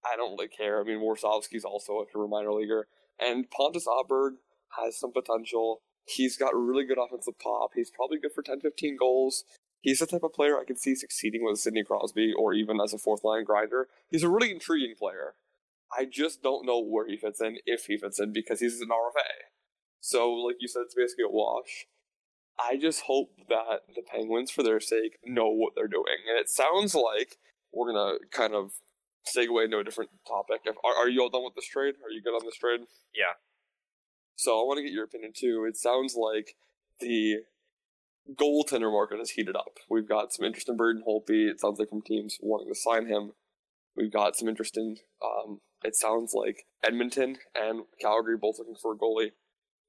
[0.03, 0.81] I don't really care.
[0.81, 2.87] I mean, Warsofsky's also a career minor leaguer.
[3.19, 4.37] And Pontus Aberg
[4.79, 5.81] has some potential.
[6.05, 7.71] He's got really good offensive pop.
[7.75, 9.43] He's probably good for 10, 15 goals.
[9.81, 12.93] He's the type of player I could see succeeding with Sidney Crosby or even as
[12.93, 13.87] a fourth line grinder.
[14.09, 15.35] He's a really intriguing player.
[15.95, 18.89] I just don't know where he fits in, if he fits in, because he's an
[18.89, 19.45] RFA.
[20.01, 21.85] So, like you said, it's basically a wash.
[22.59, 26.25] I just hope that the Penguins, for their sake, know what they're doing.
[26.29, 27.37] And it sounds like
[27.73, 28.71] we're gonna kind of
[29.25, 30.61] segue into a different topic.
[30.83, 31.95] Are, are you all done with this trade?
[32.03, 32.81] Are you good on this trade?
[33.13, 33.33] Yeah.
[34.35, 35.65] So I want to get your opinion too.
[35.67, 36.55] It sounds like
[36.99, 37.37] the
[38.33, 39.77] goaltender market has heated up.
[39.89, 41.49] We've got some interest in Braden Holtby.
[41.49, 43.31] It sounds like from teams wanting to sign him.
[43.95, 44.97] We've got some interest in.
[45.23, 49.31] Um, it sounds like Edmonton and Calgary both looking for a goalie.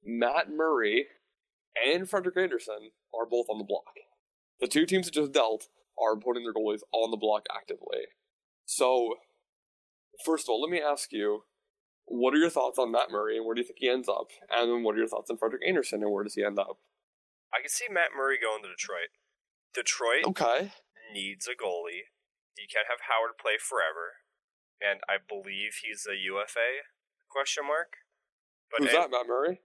[0.03, 1.07] Matt Murray
[1.85, 3.93] and Frederik Andersen are both on the block.
[4.59, 5.67] The two teams that just dealt
[6.01, 8.05] are putting their goalies on the block actively.
[8.65, 9.15] So,
[10.23, 11.43] first of all, let me ask you,
[12.07, 14.31] what are your thoughts on Matt Murray and where do you think he ends up?
[14.49, 16.79] And then what are your thoughts on Frederik Andersen and where does he end up?
[17.53, 19.11] I can see Matt Murray going to Detroit.
[19.73, 20.71] Detroit Okay.
[21.13, 22.11] needs a goalie.
[22.57, 24.25] You can't have Howard play forever,
[24.81, 26.89] and I believe he's a UFA
[27.29, 28.01] question mark.
[28.71, 29.61] But Who's and- that, Matt Murray?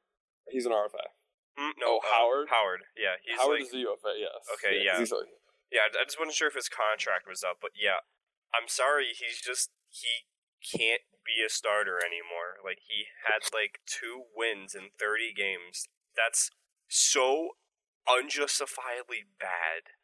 [0.51, 1.15] He's an RFA.
[1.59, 2.49] Mm, no, Oh, uh, Howard?
[2.51, 2.83] Howard.
[2.97, 4.45] Yeah, he's Howard like is the UFA, yes.
[4.55, 4.99] Okay, yeah.
[4.99, 5.27] he's a-
[5.71, 8.01] Yeah, I just wasn't sure if his contract was up, but yeah,
[8.55, 10.29] I'm sorry, he's just he
[10.61, 12.59] can't be a starter anymore.
[12.65, 15.89] Like he had like two wins in 30 games.
[16.17, 16.51] That's
[16.89, 17.51] so
[18.09, 19.95] unjustifiably bad.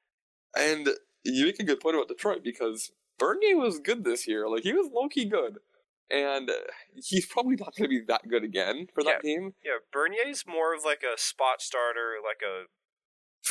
[0.57, 0.89] and
[1.25, 4.49] you make a good point about Detroit because Bernier was good this year.
[4.49, 5.59] Like, he was low key good.
[6.11, 6.51] And
[6.95, 9.53] he's probably not going to be that good again for that team.
[9.63, 12.65] Yeah, Bernier's more of like a spot starter, like a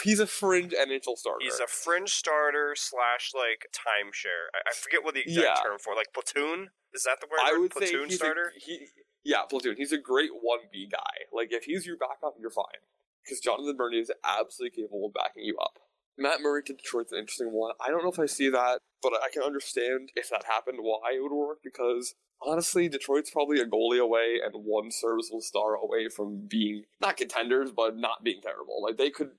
[0.03, 1.39] He's a fringe NHL starter.
[1.41, 4.51] he's a fringe starter slash like timeshare.
[4.53, 5.63] I, I forget what the exact Yeah.
[5.63, 6.69] term for like platoon.
[6.93, 7.39] Is that the word?
[7.43, 8.51] I would platoon say starter.
[8.55, 8.87] A, he,
[9.23, 9.75] yeah, platoon.
[9.77, 11.25] He's a great one B guy.
[11.33, 12.83] Like if he's your backup, you're fine
[13.23, 15.79] because Jonathan Bernier is absolutely capable of backing you up.
[16.17, 17.73] Matt Murray to Detroit's an interesting one.
[17.85, 21.11] I don't know if I see that, but I can understand if that happened why
[21.15, 26.07] it would work because honestly, Detroit's probably a goalie away and one serviceable star away
[26.09, 28.81] from being not contenders, but not being terrible.
[28.81, 29.31] Like they could.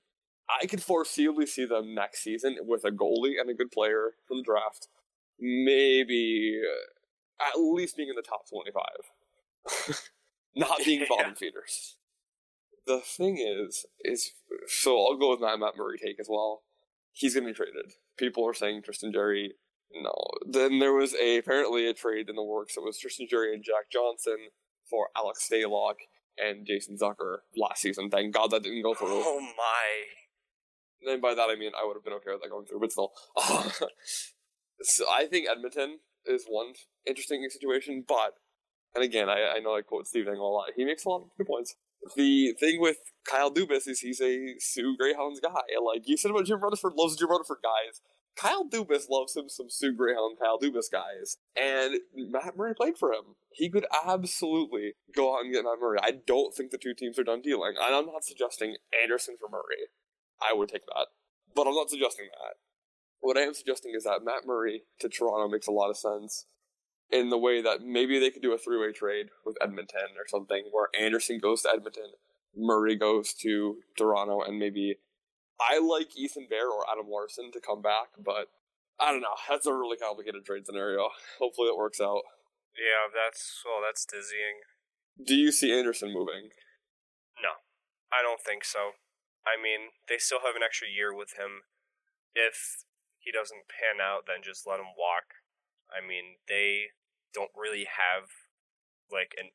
[0.63, 4.39] I could foreseeably see them next season with a goalie and a good player from
[4.39, 4.89] the draft.
[5.39, 10.01] Maybe uh, at least being in the top 25.
[10.57, 11.07] Not being Yeah.
[11.09, 11.97] bottom feeders.
[12.87, 14.33] The thing is, is
[14.67, 16.63] so I'll go with my Matt Murray take as well.
[17.13, 17.93] He's going to be traded.
[18.17, 19.55] People are saying Tristan Jarry.
[19.93, 20.15] No.
[20.47, 22.77] Then there was a apparently a trade in the works.
[22.77, 24.37] It was Tristan Jarry and Jack Johnson
[24.89, 25.95] for Alex Stalock
[26.39, 28.09] and Jason Zucker last season.
[28.11, 29.09] Thank God that didn't go through.
[29.11, 30.05] Oh my!
[31.07, 32.93] And by that I mean I would have been okay with that going through, but
[32.93, 33.13] still.
[34.83, 36.75] so I think Edmonton is one
[37.07, 38.35] interesting situation, but
[38.95, 40.71] and again I, I know I quote Steve Dangle a lot.
[40.77, 41.75] He makes a lot of good points.
[42.17, 45.51] The thing with Kyle Dubas is he's a Soo Greyhounds guy.
[45.85, 48.01] Like you said about Jim Rutherford loves Jim Rutherford guys.
[48.39, 51.39] Kyle Dubas loves him some Soo Greyhound Kyle Dubas guys.
[51.61, 53.35] And Matt Murray played for him.
[53.51, 55.99] He could absolutely go out and get Matt Murray.
[56.01, 57.75] I don't think the two teams are done dealing.
[57.81, 59.91] And I'm not suggesting Andersen for Murray.
[60.41, 61.07] I would take that.
[61.55, 62.55] But I'm not suggesting that.
[63.21, 66.47] What I am suggesting is that Matt Murray to Toronto makes a lot of sense
[67.11, 70.27] in the way that maybe they could do a three way trade with Edmonton or
[70.29, 72.13] something where Andersen goes to Edmonton,
[72.57, 74.97] Murray goes to Toronto, and maybe
[75.61, 78.49] I like Ethan Bear or Adam Larsson to come back, but
[79.01, 79.37] I don't know.
[79.49, 81.09] That's a really complicated trade scenario.
[81.39, 82.23] Hopefully it works out.
[82.77, 84.63] Yeah, that's well, that's dizzying.
[85.25, 86.51] Do you see Andersen moving?
[87.43, 87.59] No,
[88.13, 88.93] I don't think so.
[89.49, 91.65] I mean, they still have an extra year with him.
[92.37, 92.85] If
[93.19, 95.41] he doesn't pan out, then just let him walk.
[95.89, 96.93] I mean, they
[97.33, 98.29] don't really have
[99.11, 99.51] like an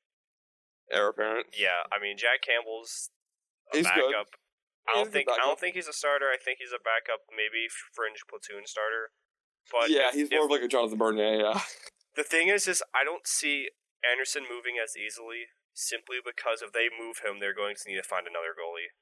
[0.91, 1.53] Heir apparent.
[1.53, 1.85] yeah.
[1.93, 3.09] I mean, Jack Campbell's
[3.71, 4.33] a He's backup.
[4.33, 6.27] He's I don't think I don't think he's a starter.
[6.27, 9.15] I think he's a backup, maybe fringe platoon starter.
[9.71, 11.61] But yeah, if- he's if- more of like a Jonathan Bernier, yeah.
[12.15, 13.73] The thing is, is I don't see
[14.05, 18.05] Andersen moving as easily simply because if they move him, they're going to need to
[18.05, 18.93] find another goalie.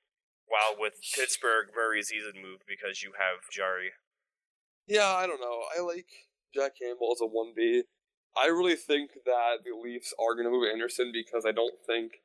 [0.51, 3.95] While with Pittsburgh, Murray's easy to move because you have Jarry.
[4.85, 5.63] Yeah, I don't know.
[5.71, 6.11] I like
[6.53, 7.87] Jack Campbell as a 1B.
[8.35, 12.19] I really think that the Leafs are going to move Andersen because I don't think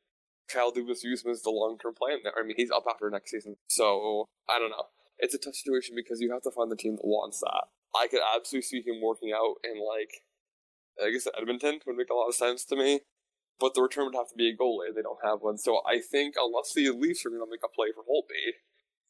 [0.50, 2.34] Kyle Dubas him as the long term plan there.
[2.36, 3.56] I mean, he's up after next season.
[3.68, 4.90] So, I don't know.
[5.18, 7.70] It's a tough situation because you have to find the team that wants that.
[7.94, 10.26] I could absolutely see him working out in, like,
[11.02, 13.00] I guess Edmonton would make a lot of sense to me.
[13.58, 14.94] But the return would have to be a goalie.
[14.94, 15.56] They don't have one.
[15.56, 18.60] So I think unless the Leafs are going to make a play for Holtby,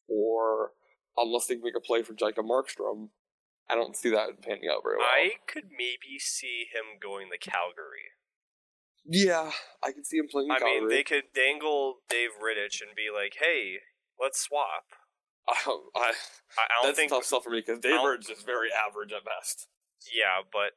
[0.09, 0.71] or
[1.17, 3.11] unless they make a play for Jacob Markstrom,
[3.69, 5.07] I don't see that panning out very well.
[5.07, 8.15] I could maybe see him going to Calgary.
[9.05, 9.51] Yeah,
[9.83, 10.49] I can see him playing.
[10.49, 13.79] in I mean, they could dangle Dave Rittich and be like, "Hey,
[14.21, 14.85] let's swap."
[15.49, 17.11] I, I, I, don't that's think.
[17.11, 19.69] tough stuff for me because Dave Bird's just very average at best.
[20.13, 20.73] Yeah, but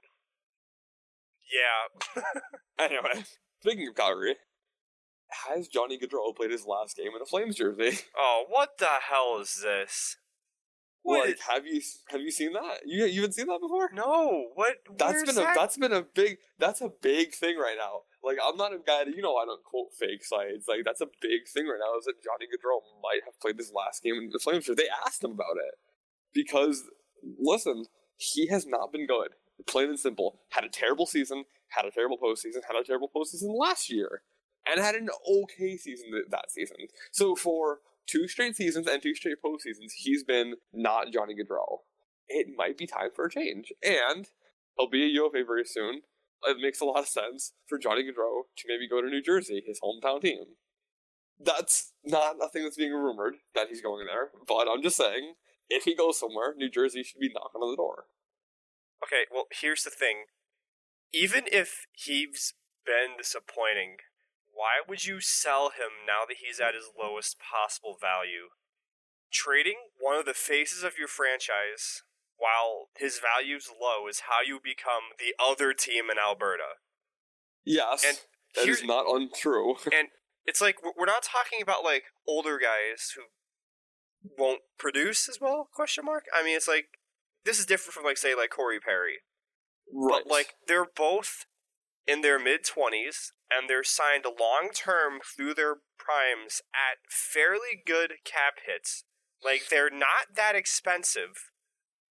[1.49, 2.21] yeah,
[2.79, 3.25] Anyway,
[3.61, 4.35] speaking of Calgary,
[5.45, 7.99] has Johnny Gaudreau played his last game in a Flames jersey?
[8.17, 10.17] Oh, what the hell is this?
[11.01, 12.81] What like, have you have you seen that?
[12.85, 13.89] You you haven't seen that before?
[13.93, 14.77] No, what?
[14.97, 15.55] That's been a that?
[15.55, 18.01] that's been a big that's a big thing right now.
[18.21, 20.67] Like I'm not a guy that you know I don't quote fake sites.
[20.67, 23.71] Like that's a big thing right now is that Johnny Gaudreau might have played his
[23.73, 24.83] last game in the Flames jersey.
[24.83, 25.75] They asked him about it
[26.33, 26.83] because
[27.39, 27.85] listen,
[28.17, 29.29] he has not been good.
[29.67, 30.41] Plain and simple.
[30.49, 31.45] Had a terrible season.
[31.69, 32.61] Had a terrible postseason.
[32.67, 34.21] Had a terrible postseason last year,
[34.65, 36.77] and had an okay season th- that season.
[37.11, 41.79] So for two straight seasons and two straight postseasons, he's been not Johnny Gaudreau.
[42.27, 44.27] It might be time for a change, and
[44.77, 46.01] he'll be a UFA very soon.
[46.43, 49.63] It makes a lot of sense for Johnny Gaudreau to maybe go to New Jersey,
[49.65, 50.55] his hometown team.
[51.39, 55.33] That's not a thing that's being rumored that he's going there, but I'm just saying,
[55.69, 58.05] if he goes somewhere, New Jersey should be knocking on the door.
[59.03, 60.25] Okay, well, here's the thing.
[61.13, 62.53] Even if he's
[62.85, 63.97] been disappointing,
[64.53, 68.49] why would you sell him now that he's at his lowest possible value?
[69.31, 72.03] Trading one of the faces of your franchise
[72.37, 76.79] while his value's low is how you become the other team in Alberta.
[77.65, 78.17] Yes, And
[78.55, 79.75] that is not untrue.
[79.93, 80.09] And
[80.45, 83.23] it's like we're we're not talking about like older guys who
[84.37, 85.69] won't produce as well?
[85.73, 86.25] Question mark.
[86.35, 86.85] I mean, it's like
[87.45, 89.19] this is different from like say like Corey Perry,
[89.93, 90.23] right.
[90.23, 91.45] but like they're both
[92.07, 98.13] in their mid twenties and they're signed long term through their primes at fairly good
[98.23, 99.03] cap hits.
[99.43, 101.51] Like they're not that expensive,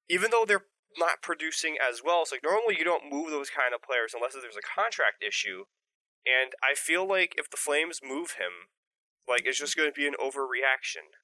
[0.08, 2.24] even though they're not producing as well.
[2.26, 5.64] So like normally you don't move those kind of players unless there's a contract issue.
[6.26, 8.70] And I feel like if the Flames move him,
[9.28, 11.14] like it's just going to be an overreaction.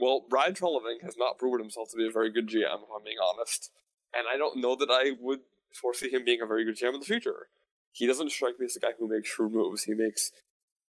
[0.00, 3.04] Well, Brad Treliving has not proven himself to be a very good GM, if I'm
[3.04, 3.70] being honest.
[4.14, 5.40] And I don't know that I would
[5.74, 7.48] foresee him being a very good GM in the future.
[7.92, 9.84] He doesn't strike me as a guy who makes shrewd moves.
[9.84, 10.32] He makes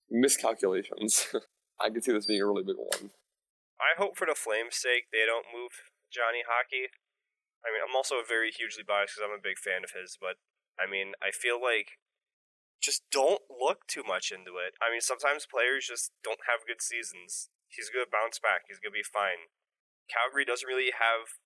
[0.09, 1.27] miscalculations.
[1.81, 3.11] I could see this being a really big one.
[3.81, 6.93] I hope for the Flames' sake they don't move Johnny Hockey.
[7.65, 10.39] I mean, I'm also very hugely biased because I'm a big fan of his, but
[10.79, 11.99] I mean, I feel like
[12.83, 14.75] just don't look too much into it.
[14.83, 17.47] I mean, sometimes players just don't have good seasons.
[17.71, 18.67] He's going to bounce back.
[18.67, 19.47] He's going to be fine.
[20.11, 21.39] Calgary doesn't really have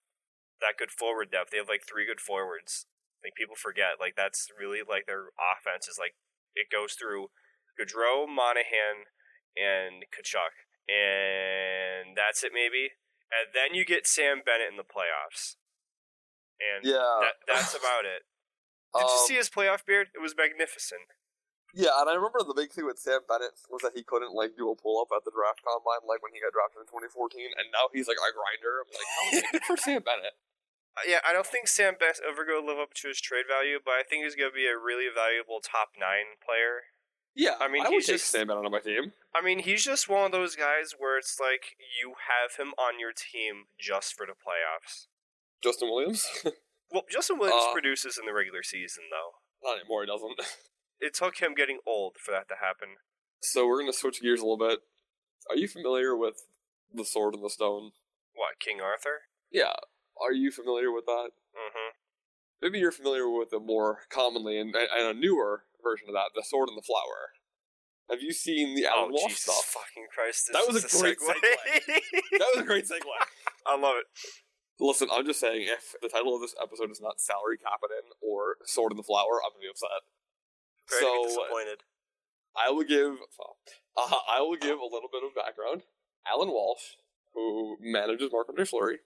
[0.60, 1.54] that good forward depth.
[1.54, 2.90] They have like three good forwards.
[3.22, 3.98] Think people forget.
[4.00, 6.14] Like that's really like their offense is like
[6.56, 7.30] it goes through
[7.78, 9.10] Gaudreau, Monahan,
[9.58, 10.54] and Tkachuk,
[10.90, 12.98] and that's it maybe.
[13.28, 15.60] And then you get Sam Bennett in the playoffs,
[16.62, 17.20] and Yeah.
[17.28, 18.24] that, that's about it.
[18.96, 20.10] Did you Um, see his playoff beard?
[20.16, 21.12] It was magnificent.
[21.76, 24.56] Yeah, and I remember the big thing with Sam Bennett was that he couldn't like
[24.56, 27.52] do a pull up at the draft combine like when he got drafted in 2014,
[27.60, 28.82] and now he's like a grinder.
[28.82, 30.40] I'm like, oh, good for Sam Bennett.
[31.06, 33.78] Yeah, I don't think Sam Bennett's ever going to live up to his trade value,
[33.84, 36.90] but I think he's going to be a really valuable top nine player.
[37.36, 39.14] Yeah, I mean, I he's just- Sam on my team.
[39.36, 43.00] I mean, he's just one of those guys where it's like you have him on
[43.00, 45.06] your team just for the playoffs.
[45.62, 46.26] Justin Williams,
[46.92, 49.38] Well, Justin Williams Uh, produces in the regular season, though.
[49.68, 50.02] not anymore.
[50.02, 50.40] He doesn't.
[51.00, 52.96] It took him getting old for that to happen.
[53.40, 54.80] So we're gonna switch gears a little bit.
[55.48, 56.38] Are you familiar with
[56.92, 57.92] the Sword and the Stone?
[58.34, 59.30] What, King Arthur?
[59.52, 59.74] Yeah.
[60.24, 61.30] Are you familiar with that?
[61.56, 61.90] Mm-hmm.
[62.62, 66.44] Maybe you're familiar with it more commonly and, and a newer version of that, the
[66.44, 67.34] Sword and the Flower.
[68.10, 69.66] Have you seen the Oh, Alan Walsh Jesus stuff?
[69.84, 70.48] fucking Christ.
[70.48, 72.40] This That was is a great segue.
[72.40, 73.04] That was a great segue.
[73.68, 74.06] I love it.
[74.80, 78.58] Listen, I'm just saying, if the title of this episode is not Salary Captain or
[78.66, 80.06] Sword in the Flower, I'm gonna be upset.
[80.90, 81.80] Very so disappointed.
[82.56, 83.18] I will give,
[83.98, 85.84] uh, I will give a little bit of background.
[86.26, 86.96] Alan Walsh,
[87.34, 89.00] who manages Marc-André Fleury,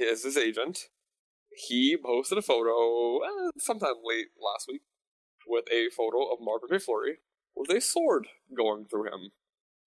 [0.00, 0.88] is his agent.
[1.50, 4.82] He posted a photo uh, sometime late last week
[5.46, 7.18] with a photo of Marc-André Fleury
[7.54, 9.30] with a sword going through him,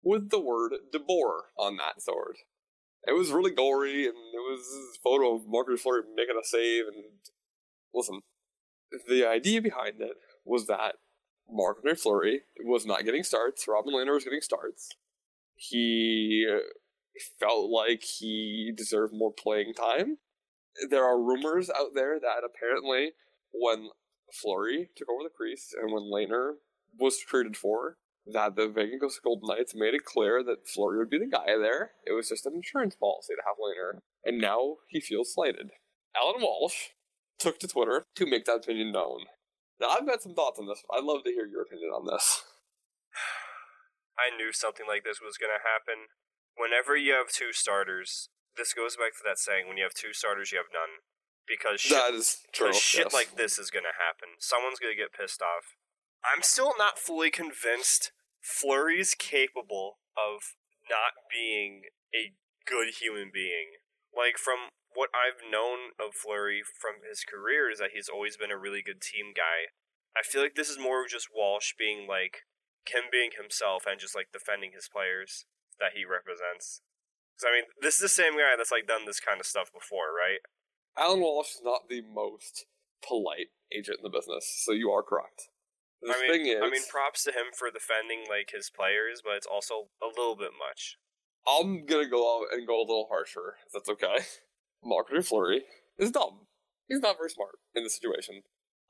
[0.03, 2.37] with the word "DeBoer" on that sword.
[3.07, 6.85] It was really gory, and it was a photo of Marc-André Fleury making a save.
[6.87, 7.05] And
[7.95, 8.21] listen,
[9.09, 10.97] the idea behind it was that
[11.51, 13.67] Marc-André Fleury was not getting starts.
[13.69, 14.91] Robin Lehner was getting starts.
[15.55, 16.47] He
[17.41, 20.19] felt like he deserved more playing time.
[20.89, 23.13] There are rumors out there that apparently
[23.53, 23.91] when
[24.33, 26.55] Fleury took over the crease and when Lehner
[26.99, 31.19] was traded for, that the Vegas Golden Knights made it clear that Fleury would be
[31.19, 31.93] the guy there.
[32.07, 34.01] It was just an insurance policy to have Lehner.
[34.25, 35.71] And now he feels slighted.
[36.17, 36.95] Alan Walsh
[37.39, 39.27] took to Twitter to make that opinion known.
[39.81, 40.83] Now, I've got some thoughts on this.
[40.91, 42.45] I'd love to hear your opinion on this.
[44.19, 46.09] I knew something like this was going to happen.
[46.57, 50.13] Whenever you have two starters, this goes back to that saying: when you have two
[50.13, 51.03] starters, you have none.
[51.47, 52.73] Because shit, That is true.
[52.73, 53.13] shit yes.
[53.13, 54.37] like this is gonna happen.
[54.39, 55.77] Someone's gonna get pissed off.
[56.25, 60.57] I'm still not fully convinced Fleury's capable of
[60.89, 61.83] not being
[62.15, 62.33] a
[62.65, 63.77] good human being.
[64.17, 68.51] Like from what I've known of Fleury from his career is that he's always been
[68.55, 69.75] a really good team guy.
[70.17, 72.47] I feel like this is more of just Walsh being like
[72.87, 75.45] him being himself and just like defending his players
[75.81, 76.83] that he represents.
[77.37, 79.73] 'Cause, I mean, this is the same guy that's like done this kind of stuff
[79.73, 80.41] before, right?
[80.97, 82.67] Alan Walsh is not the most
[83.03, 85.51] polite agent in the business, so you are correct.
[86.01, 89.21] The I mean, thing is, I mean, props to him for defending like his players,
[89.25, 90.97] but it's also a little bit much.
[91.47, 94.25] I'm gonna go out and go a little harsher, if that's okay.
[94.85, 95.65] Marc-André Fleury
[95.99, 96.47] is dumb.
[96.87, 98.43] He's not very smart in this situation.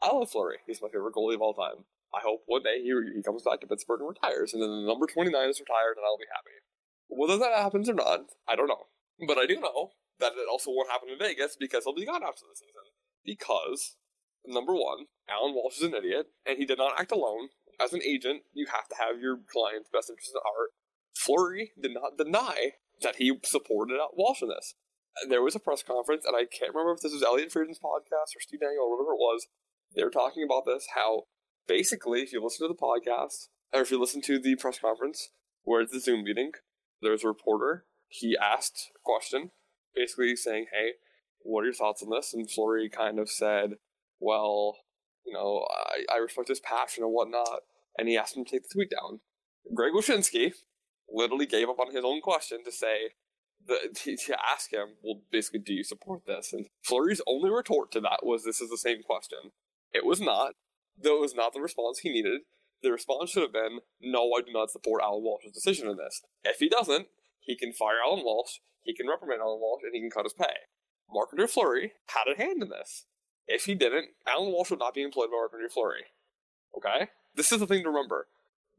[0.03, 0.59] I love Fleury.
[0.66, 1.87] He's my favorite goalie of all time.
[2.12, 4.87] I hope one day he, he comes back to Pittsburgh and retires, and then the
[4.87, 6.59] number 29 is retired, and I'll be happy.
[7.14, 8.90] Whether that happens or not, I don't know.
[9.27, 12.22] But I do know that it also won't happen in Vegas because he'll be gone
[12.22, 12.90] after the season.
[13.24, 13.96] Because,
[14.44, 17.48] number one, Alan Walsh is an idiot, and he did not act alone.
[17.81, 20.70] As an agent, you have to have your client's best interest at heart.
[21.14, 22.72] Fleury did not deny
[23.03, 24.74] that he supported Walsh in this.
[25.29, 28.35] There was a press conference, and I can't remember if this was Elliotte Friedman's podcast
[28.35, 29.46] or Steve Dangle or whatever it was.
[29.94, 31.22] They were talking about this, how
[31.68, 35.31] basically, if you listen to the podcast, or if you listen to the press conference,
[35.62, 36.53] where it's the Zoom meeting,
[37.05, 37.85] there's a reporter.
[38.09, 39.51] He asked a question,
[39.95, 40.93] basically saying, hey,
[41.40, 42.33] what are your thoughts on this?
[42.35, 43.75] And Fleury kind of said,
[44.19, 44.77] well,
[45.27, 47.61] you know, I, I respect his passion and whatnot.
[47.99, 49.21] And he asked him to take the tweet down.
[49.75, 50.53] Greg Wyshynski
[51.09, 53.11] literally gave up on his own question to say,
[53.67, 56.53] the, to, to ask him, well, basically, do you support this?
[56.53, 59.53] And Fleury's only retort to that was, this is the same question.
[59.93, 60.55] It was not.
[61.01, 62.43] Though it was not the response he needed.
[62.85, 66.20] The response should have been, no, I do not support Alan Walsh's decision in this.
[66.44, 67.09] If he doesn't,
[67.40, 70.35] he can fire Alan Walsh, he can reprimand Alan Walsh, and he can cut his
[70.35, 70.68] pay.
[71.11, 73.07] Marc-André Fleury had a hand in this.
[73.47, 76.05] If he didn't, Alan Walsh would not be employed by Marc-André Fleury.
[76.77, 77.09] Okay?
[77.35, 78.29] This is the thing to remember.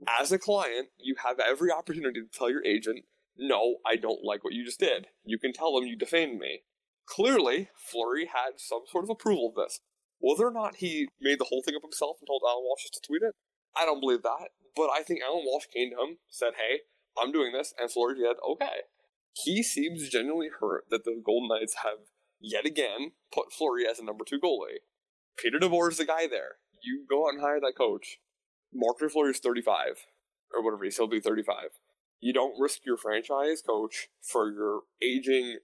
[0.08, 4.44] As a client, you have every opportunity to tell your agent, no, I don't like
[4.44, 5.08] what you just did.
[5.24, 6.62] You can tell them you defamed me.
[7.08, 9.80] Clearly, Fleury had some sort of approval of this.
[10.20, 12.94] Whether or not he made the whole thing up himself and told Alan Walsh just
[12.94, 13.34] to tweet it,
[13.78, 14.50] I don't believe that.
[14.76, 16.82] But I think Alan Walsh came to him, said, hey,
[17.22, 18.88] I'm doing this, and Fleury said, okay.
[19.34, 22.08] He seems genuinely hurt that the Golden Knights have
[22.40, 24.84] yet again put Fleury as a number two goalie.
[25.38, 26.56] Peter DeBoer is the guy there.
[26.82, 28.20] You go out and hire that coach.
[28.74, 30.06] Marc-André Fleury is 35,
[30.54, 31.56] or whatever, he's still be 35.
[32.20, 35.60] You don't risk your franchise coach for your aging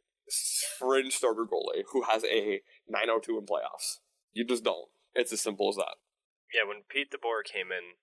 [0.78, 4.00] fringe starter goalie who has a 902 in playoffs.
[4.34, 4.90] You just don't.
[5.14, 5.96] It's as simple as that.
[6.52, 7.96] Yeah, when Pete DeBoer came in,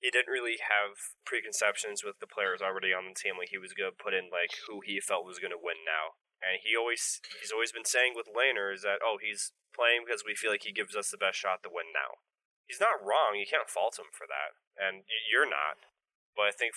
[0.00, 0.96] he didn't really have
[1.28, 3.36] preconceptions with the players already on the team.
[3.36, 6.64] Like he was gonna put in like who he felt was gonna win now, and
[6.64, 10.34] he always he's always been saying with Lehner is that oh he's playing because we
[10.34, 12.24] feel like he gives us the best shot to win now.
[12.64, 13.36] He's not wrong.
[13.36, 15.84] You can't fault him for that, and you're not.
[16.32, 16.72] But I think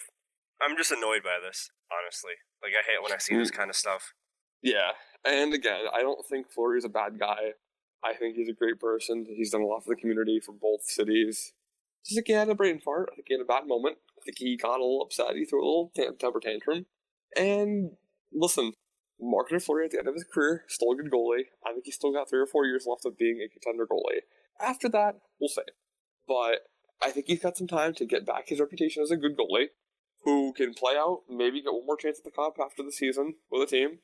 [0.59, 2.43] I'm just annoyed by this, honestly.
[2.59, 3.57] Like I hate when I see this mm.
[3.57, 4.11] kind of stuff.
[4.59, 7.55] Yeah, and again, I don't think Fleury's a bad guy.
[8.03, 9.25] I think he's a great person.
[9.29, 11.53] He's done a lot for the community for both cities.
[12.05, 13.09] Just like he had a brain fart.
[13.11, 13.97] I think he had a bad moment.
[14.17, 15.35] I think he got a little upset.
[15.35, 16.85] He threw a little temper tantrum.
[17.37, 17.91] And
[18.33, 18.73] listen,
[19.21, 21.45] Marc-André Fleury at the end of his career, still a good goalie.
[21.65, 24.23] I think he's still got three or four years left of being a contender goalie.
[24.59, 25.61] After that, we'll see.
[26.27, 26.67] But
[27.01, 29.67] I think he's got some time to get back his reputation as a good goalie
[30.23, 33.35] who can play out, maybe get one more chance at the cup after the season
[33.51, 33.99] with a team,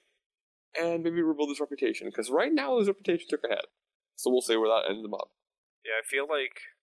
[0.80, 2.08] and maybe rebuild his reputation.
[2.08, 3.66] Because right now his reputation took a hit.
[4.20, 5.32] So we'll see where that ends him up.
[5.88, 6.76] Yeah, I feel like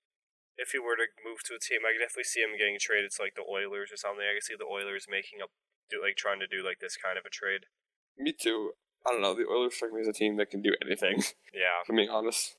[0.56, 3.12] if he were to move to a team, I could definitely see him getting traded
[3.12, 4.24] to like the Oilers or something.
[4.24, 5.52] I could see the Oilers making up,
[5.92, 7.68] do like trying to do like this kind of a trade.
[8.16, 8.72] Me too.
[9.04, 9.36] I don't know.
[9.36, 11.20] The Oilers strike me as a team that can do anything.
[11.52, 12.56] Yeah, To be honest.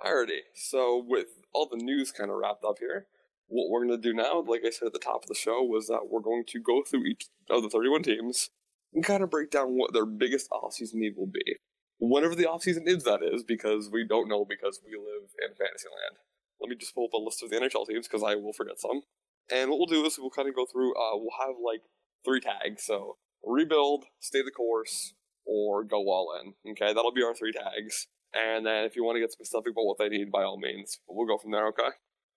[0.00, 0.48] Alrighty.
[0.54, 3.06] So with all the news kind of wrapped up here,
[3.48, 5.88] what we're gonna do now, like I said at the top of the show, was
[5.88, 8.50] that we're going to go through each of the 31 teams
[8.92, 11.56] and kind of break down what their biggest offseason need will be.
[12.04, 16.20] Whenever the offseason is, that is, because we don't know because we live in Fantasyland.
[16.60, 18.78] Let me just pull up a list of the NHL teams because I will forget
[18.78, 19.02] some.
[19.50, 20.92] And what we'll do is we'll kind of go through.
[20.92, 21.80] Uh, we'll have like
[22.24, 22.84] three tags.
[22.84, 25.14] So rebuild, stay the course,
[25.46, 26.54] or go all in.
[26.72, 28.08] Okay, that'll be our three tags.
[28.34, 30.98] And then if you want to get specific about what they need, by all means,
[31.08, 31.68] we'll go from there.
[31.68, 31.88] Okay.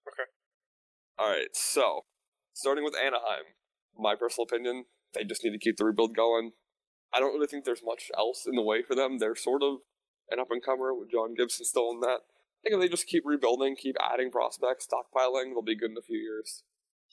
[0.08, 0.28] Okay.
[1.20, 1.50] All right.
[1.54, 2.06] So
[2.54, 3.52] starting with Anaheim,
[3.98, 6.52] my personal opinion, they just need to keep the rebuild going.
[7.14, 9.18] I don't really think there's much else in the way for them.
[9.18, 9.80] They're sort of
[10.30, 12.20] an up and comer with John Gibson still in that.
[12.28, 15.98] I think if they just keep rebuilding, keep adding prospects, stockpiling, they'll be good in
[15.98, 16.64] a few years.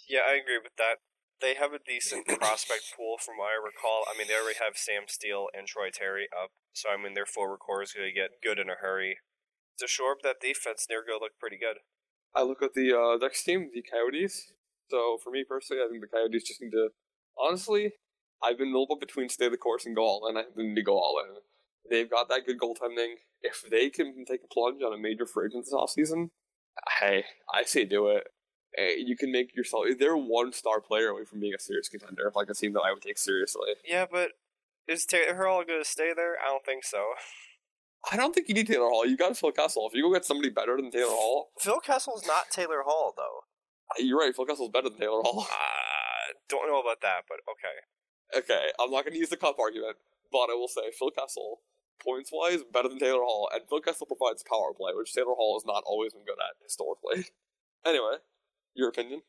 [0.08, 0.98] yeah, I agree with that.
[1.40, 4.04] they have a decent prospect pool from what I recall.
[4.08, 7.26] I mean, they already have Sam Steel and Troy Terry up, so I mean their
[7.26, 9.18] forward core is going to get good in a hurry.
[9.78, 11.82] To shore up that defense, they're going to look pretty good.
[12.34, 14.52] I look at the uh, next team, the Coyotes.
[14.90, 16.90] So for me personally, I think the Coyotes just need to.
[17.38, 17.92] Honestly,
[18.44, 20.36] I've been a little bit between stay the course and go all in.
[20.36, 21.36] I need to go all in.
[21.90, 23.14] They've got that good goaltending.
[23.42, 26.30] If they can take a plunge on a major free agent this offseason,
[27.00, 28.24] hey, I say do it.
[28.74, 29.84] Hey, you can make yourself.
[29.98, 32.92] They're one star player away from being a serious contender, like a team that I
[32.92, 33.68] would take seriously.
[33.86, 34.30] Yeah, but
[34.88, 36.34] is Taylor Hall going to stay there?
[36.44, 37.12] I don't think so.
[38.10, 39.06] I don't think you need Taylor Hall.
[39.06, 39.88] You got Phil Kessel.
[39.88, 43.44] If you go get somebody better than Taylor Hall, Phil Kessel's not Taylor Hall, though.
[43.98, 44.34] you're right.
[44.34, 45.46] Phil Kessel's better than Taylor Hall.
[45.50, 47.76] Uh, don't know about that, but okay.
[48.36, 49.96] Okay, I'm not going to use the cup argument,
[50.32, 51.60] but I will say Phil Kessel,
[52.02, 55.56] points wise, better than Taylor Hall, and Phil Kessel provides power play, which Taylor Hall
[55.58, 57.30] has not always been good at historically.
[57.86, 58.16] Anyway,
[58.72, 59.20] your opinion?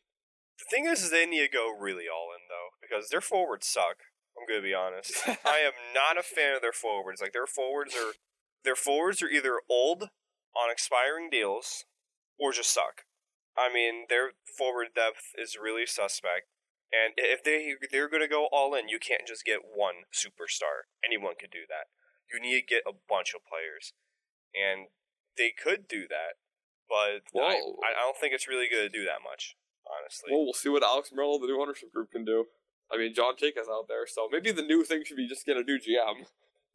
[0.57, 3.67] The thing is, is they need to go really all in though, because their forwards
[3.67, 3.97] suck.
[4.37, 5.13] I'm gonna be honest.
[5.27, 7.21] I am not a fan of their forwards.
[7.21, 8.13] Like their forwards are,
[8.63, 10.03] their forwards are either old
[10.55, 11.83] on expiring deals,
[12.39, 13.03] or just suck.
[13.57, 16.47] I mean, their forward depth is really suspect.
[16.95, 20.87] And if they they're gonna go all in, you can't just get one superstar.
[21.03, 21.91] Anyone could do that.
[22.31, 23.91] You need to get a bunch of players,
[24.55, 24.87] and
[25.37, 26.39] they could do that,
[26.87, 29.55] but I, I don't think it's really going to do that much.
[29.85, 32.45] Honestly, Well, we'll see what Alex Meruelo, the new ownership group, can do.
[32.91, 35.45] I mean, John Chayka is out there, so maybe the new thing should be just
[35.45, 36.25] get a new GM.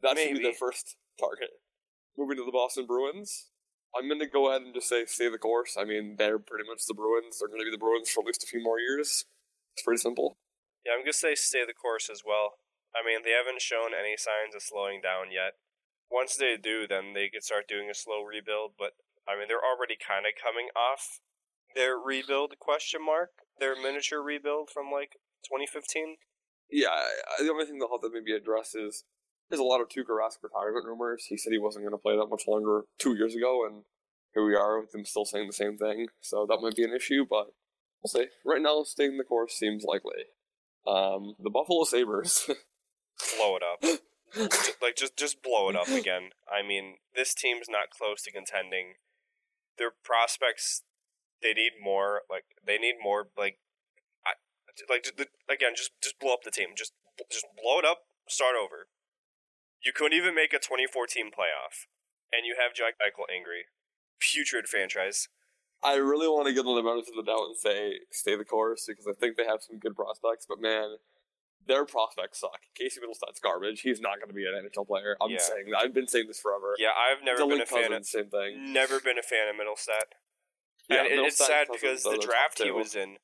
[0.01, 0.43] That should be Maybe.
[0.43, 1.49] their first target.
[2.17, 3.49] Moving to the Boston Bruins,
[3.95, 5.75] I'm going to go ahead and just say stay the course.
[5.79, 7.39] I mean, they're pretty much the Bruins.
[7.39, 9.25] They're going to be the Bruins for at least a few more years.
[9.81, 10.37] It's pretty simple.
[10.85, 12.61] yeah, I'm going to say stay the course as well.
[12.93, 15.57] I mean, they haven't shown any signs of slowing down yet.
[16.05, 18.77] Once they do, then they could start doing a slow rebuild.
[18.77, 18.93] But
[19.25, 21.17] I mean, they're already kind of coming off
[21.73, 25.17] their rebuild question mark, their miniature rebuild from like
[25.49, 26.21] 2015.
[26.69, 26.93] Yeah,
[27.41, 29.01] the only thing they'll have to maybe address is
[29.49, 31.25] there's a lot of Tuukka Rask retirement rumors.
[31.25, 33.89] He said he wasn't going to play that much longer two years ago, and
[34.37, 36.05] here we are with them still saying the same thing.
[36.21, 37.49] So that might be an issue, but
[38.03, 38.27] we'll see.
[38.45, 40.25] Right now, staying the course seems likely.
[40.87, 42.49] Um, the Buffalo Sabres.
[43.37, 43.81] blow it up.
[43.81, 43.97] Ju-
[44.81, 46.31] like just just blow it up again.
[46.47, 48.95] I mean, this team's not close to contending.
[49.77, 50.83] Their prospects,
[51.41, 52.21] they need more.
[52.29, 53.27] Like they need more.
[53.37, 53.59] Like,
[54.25, 54.33] I,
[54.89, 56.69] like just, again, just just blow up the team.
[56.75, 56.93] Just
[57.29, 58.07] just blow it up.
[58.27, 58.87] Start over.
[59.83, 61.89] You couldn't even make a 2014 playoff,
[62.31, 63.65] and you have Jack Eichel angry.
[64.19, 65.27] Putrid franchise.
[65.83, 68.45] I really want to give them the benefit of the doubt and say stay the
[68.45, 70.97] course because I think they have some good prospects, but man,
[71.67, 72.59] their prospects suck.
[72.75, 73.81] Casey Mittelstadt's garbage.
[73.81, 75.15] He's not going to be an NHL player.
[75.21, 75.39] I'm Yeah.
[75.39, 75.71] saying.
[75.77, 76.75] I've been saying this forever.
[76.77, 77.89] Yeah, I've never Dylan been a fan of.
[77.89, 78.73] Cozens, same thing.
[78.73, 80.13] Never been a fan of Mittelstadt.
[80.89, 83.17] Yeah, and it- it's sad because the the draft he was in,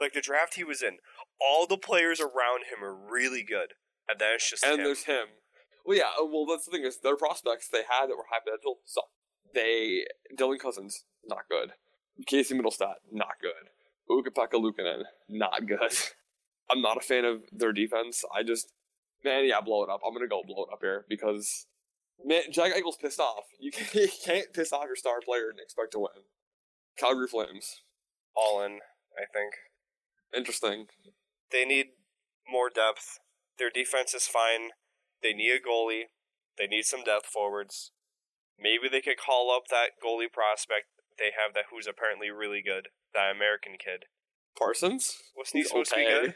[0.00, 0.98] like the draft he was in,
[1.40, 3.74] all the players around him are really good,
[4.08, 4.84] and then it's just and him.
[4.84, 5.28] there's him.
[5.84, 6.10] Well, yeah.
[6.20, 9.08] uh, Well, that's the thing is their prospects they had that were high potential suck.
[9.52, 11.74] They Dylan Cozens not good.
[12.26, 13.70] Casey Mittelstadt not good.
[14.10, 15.92] Ukko-Pekka Luukkonen not good.
[16.70, 18.24] I'm not a fan of their defense.
[18.34, 18.72] I just
[19.24, 20.00] man, yeah, blow it up.
[20.06, 21.66] I'm gonna go blow it up here because
[22.24, 23.44] man, Jack Eichel's pissed off.
[23.58, 26.24] You can't, you can't piss off your star player and expect to win.
[26.98, 27.82] Calgary Flames,
[28.36, 28.78] all in.
[29.16, 29.54] I think
[30.36, 30.86] interesting.
[31.50, 31.86] they need
[32.50, 33.18] more depth.
[33.58, 34.70] Their defense is fine.
[35.22, 36.04] They need a goalie.
[36.58, 37.92] They need some depth forwards.
[38.58, 40.86] Maybe they could call up that goalie prospect
[41.18, 42.88] they have that who's apparently really good.
[43.14, 44.06] That American kid.
[44.58, 46.26] Parsons, Wasn't he he's supposed to be okay.
[46.26, 46.34] good?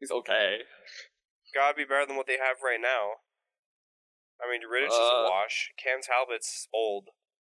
[0.00, 0.58] He's okay.
[1.54, 3.24] Gotta be better than what they have right now.
[4.40, 5.72] I mean, Rittich is Uh, a wash.
[5.82, 7.08] Cam Talbot's old.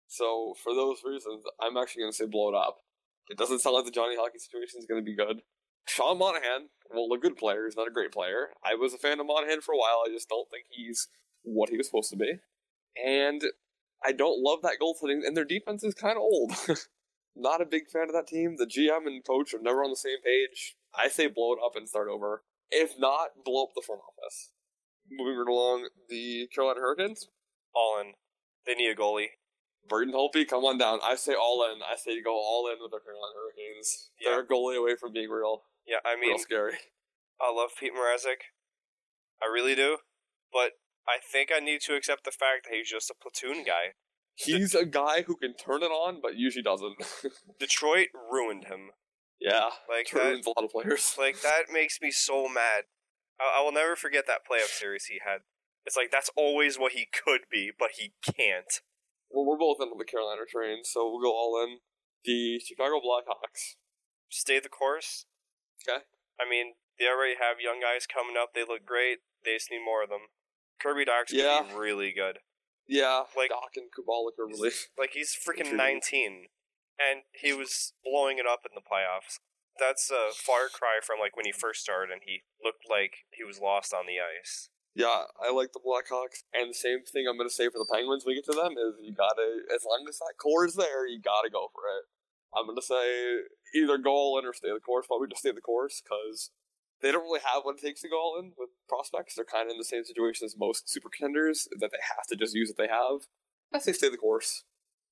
[0.06, 2.78] So for those reasons, I'm actually going to say blow it up.
[3.28, 5.40] It doesn't sound like the Johnny Hockey situation is going to be good.
[5.86, 8.48] Sean Monahan, well, a good player, he's not a great player.
[8.64, 10.02] I was a fan of Monahan for a while.
[10.04, 11.08] I just don't think he's
[11.42, 12.32] what he was supposed to be.
[13.02, 13.42] And
[14.04, 16.52] I don't love that goaltending, and their defense is kind of old.
[17.36, 18.56] not a big fan of that team.
[18.58, 20.76] The GM and coach are never on the same page.
[20.94, 22.42] I say blow it up and start over.
[22.70, 24.52] If not, blow up the front office.
[25.10, 27.28] Moving right along, the Carolina Hurricanes.
[27.74, 28.12] All in.
[28.66, 29.36] They need a goalie.
[29.88, 31.00] Braden Holtby, come on down.
[31.04, 31.82] I say all in.
[31.82, 34.10] I say go all in with the Carolina Hurricanes.
[34.20, 34.30] Yeah.
[34.30, 36.74] They're a goalie away from being real, Yeah, I mean, real scary.
[37.40, 38.48] I love Pete Mrazek.
[39.42, 39.98] I really do.
[40.52, 40.72] But
[41.06, 43.92] I think I need to accept the fact that he's just a platoon guy.
[44.34, 46.96] He's a guy who can turn it on, but usually doesn't.
[47.60, 48.90] Detroit ruined him.
[49.40, 51.14] yeah, Like that, a lot of players.
[51.18, 52.84] like that makes me so mad.
[53.38, 55.40] I, I will never forget that playoff series he had.
[55.86, 58.80] It's like that's always what he could be, but he can't.
[59.30, 61.78] Well, we're both into the Carolina train, so we'll go all in.
[62.24, 63.76] The Chicago Blackhawks.
[64.30, 65.26] Stay the course.
[65.86, 66.02] Okay.
[66.40, 68.54] I mean, They already have young guys coming up.
[68.54, 69.18] They look great.
[69.44, 70.32] They just need more of them.
[70.80, 72.38] Kirby Dach's gonna be really good.
[72.86, 74.70] Yeah, Like- Dach and Kubalik are really.
[74.98, 76.48] Like he's freaking 19,
[76.98, 79.38] and he was blowing it up in the playoffs.
[79.78, 83.42] That's a far cry from like when he first started, and he looked like he
[83.42, 84.68] was lost on the ice.
[84.94, 86.46] Yeah, I like the Blackhawks.
[86.54, 88.54] And the same thing I'm going to say for the Penguins when we get to
[88.54, 91.50] them is you got to, as long as that core is there, you got to
[91.50, 92.06] go for it.
[92.54, 93.42] I'm going to say
[93.74, 95.08] either go all in or stay the course.
[95.10, 96.54] Probably just stay the course because
[97.04, 99.36] they don't really have what it takes to go all in with prospects.
[99.36, 102.36] They're kind of in the same situation as most super contenders that they have to
[102.36, 103.28] just use what they have.
[103.72, 104.64] I say stay the course.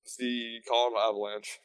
[0.03, 1.61] It's the Colorado Avalanche.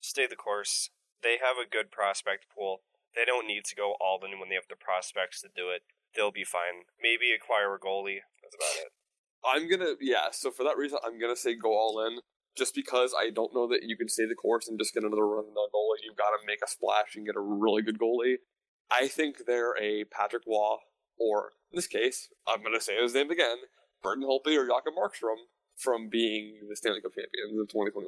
[0.00, 0.90] Stay the course.
[1.22, 2.84] They have a good prospect pool.
[3.16, 5.82] They don't need to go all in when they have the prospects to do it.
[6.14, 6.84] They'll be fine.
[7.00, 8.20] Maybe acquire a goalie.
[8.44, 8.92] That's about it.
[9.40, 10.28] I'm gonna yeah.
[10.30, 12.20] So for that reason, I'm gonna say go all in.
[12.56, 15.24] Just because I don't know that you can stay the course and just get another
[15.26, 16.04] run on goalie.
[16.04, 18.42] You've got to make a splash and get a really good goalie.
[18.90, 20.76] I think they're a Patrick Roy,
[21.18, 23.56] or in this case, I'm gonna say his name again,
[24.02, 25.36] Braden Holtby or Jakob Markstrom
[25.76, 28.06] from being the Stanley Cup champions of 2021.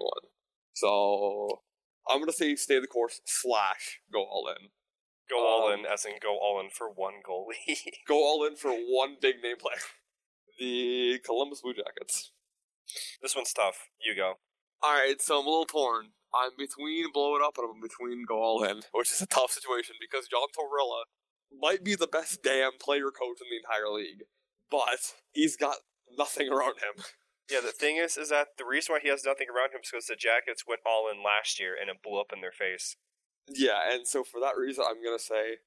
[0.75, 1.63] So
[2.09, 4.69] I'm gonna say stay the course slash go all in.
[5.31, 7.77] Go all Um, in, as in go all in for one goalie.
[8.09, 9.77] Go all in for one big name player.
[10.59, 12.31] The Columbus Blue Jackets.
[13.23, 13.89] this one's tough.
[14.05, 14.35] You go.
[14.83, 16.09] All right, so I'm a little torn.
[16.35, 19.53] I'm between blow it up and I'm between go all in, which is a tough
[19.53, 21.05] situation because John Torella
[21.53, 24.25] might be the best damn player coach in the entire league,
[24.71, 25.77] but he's got
[26.17, 27.05] nothing around him.
[27.51, 29.91] Yeah, the thing is, is that the reason why he has nothing around him is
[29.91, 32.97] because the Jackets went all in last year and it blew up in their face.
[33.49, 35.61] Yeah, and so for that reason, I'm gonna say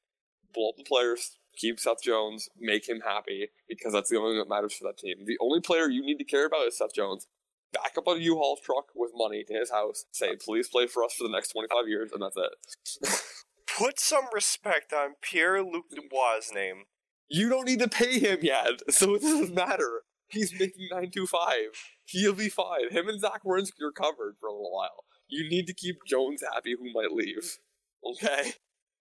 [0.53, 4.39] blow up the players, keep Seth Jones, make him happy because that's the only thing
[4.39, 5.25] that matters for that team.
[5.25, 7.27] The only player you need to care about is Seth Jones.
[7.73, 10.05] Back up on a U-Haul truck with money to his house.
[10.11, 13.21] Say, please play for us for the next 25 years, and that's it.
[13.77, 16.83] Put some respect on Pierre Luc Dubois' name.
[17.27, 20.03] You don't need to pay him yet, so it doesn't matter.
[20.27, 21.69] He's making nine two five.
[22.05, 22.89] He'll be fine.
[22.91, 25.03] Him and Zach Werenski are covered for a little while.
[25.27, 27.57] You need to keep Jones happy, who might leave.
[28.07, 28.53] Okay,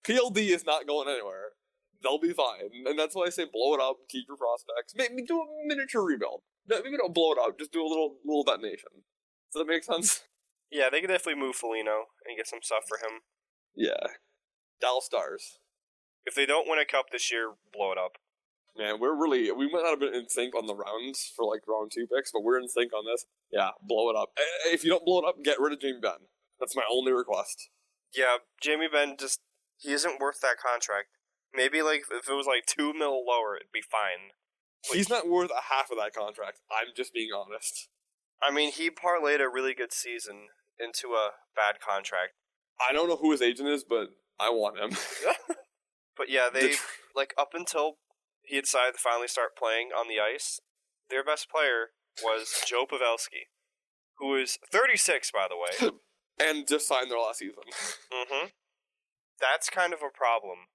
[0.06, 1.50] PLD is not going anywhere.
[2.02, 5.22] They'll be fine, and that's why I say blow it up, keep your prospects, maybe
[5.26, 6.40] do a miniature rebuild.
[6.68, 9.04] No, maybe don't blow it up, just do a little little detonation.
[9.52, 10.22] Does that make sense?
[10.70, 13.20] Yeah, they could definitely move Foligno and get some stuff for him.
[13.76, 14.18] Yeah.
[14.80, 15.58] Dallas Stars.
[16.26, 18.12] If they don't win a cup this year, blow it up.
[18.76, 21.62] Man, we're really we might not have been in sync on the rounds for like
[21.68, 23.26] round two picks, but we're in sync on this.
[23.52, 24.30] Yeah, blow it up.
[24.66, 26.26] If you don't blow it up, get rid of Jamie Benn.
[26.58, 27.70] That's my only request.
[28.12, 29.40] Yeah, Jamie Benn just
[29.78, 31.08] he isn't worth that contract.
[31.54, 34.34] Maybe like if it was like two mil lower, it'd be fine.
[34.92, 36.60] He's not worth a half of that contract.
[36.70, 37.88] I'm just being honest.
[38.42, 42.32] I mean, he parlayed a really good season into a bad contract.
[42.86, 44.08] I don't know who his agent is, but
[44.38, 44.90] I want him.
[46.16, 46.74] But yeah, The they
[47.14, 47.94] like up until
[48.42, 50.60] he decided to finally start playing on the ice,
[51.10, 51.90] their best player
[52.22, 53.50] was Joe Pavelski,
[54.18, 55.90] who is 36 by the way.
[56.38, 57.64] and just signed their last season.
[58.12, 58.46] mm-hmm.
[59.40, 60.68] That's kind of a problem.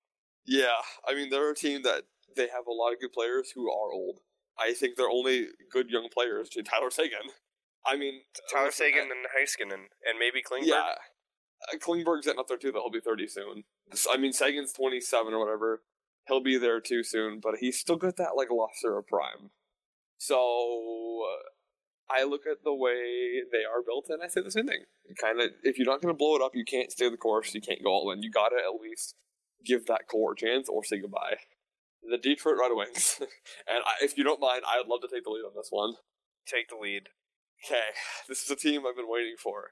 [0.46, 2.04] yeah, I mean they're a team that
[2.36, 4.20] they have a lot of good players who are old.
[4.58, 7.32] I think their only good young players Tyler Seguin.
[7.86, 8.22] I mean
[8.52, 10.68] Tyler Seguin and Heiskanen and maybe Klingberg.
[10.68, 10.96] Yeah.
[11.68, 12.82] Uh, Klingberg's getting up there too, though.
[12.82, 13.64] He'll be 30 soon.
[14.12, 15.82] I mean, Seguin's 27 or whatever.
[16.28, 19.50] He'll be there too soon, but he's still got that, like, luster of prime.
[20.18, 24.68] So, uh, I look at the way they are built and I say the same
[24.68, 24.86] thing.
[25.20, 27.54] Kind of, if you're not going to blow it up, you can't stay the course,
[27.54, 28.24] you can't go all in.
[28.24, 29.16] You gotta at least
[29.66, 31.38] give that core a chance or say goodbye.
[32.04, 33.18] The Detroit Red Wings.
[33.68, 35.96] and I, if you don't mind, I'd love to take the lead on this one.
[36.48, 37.10] Take the lead.
[37.66, 37.92] Okay,
[38.28, 39.72] this is a team I've been waiting for.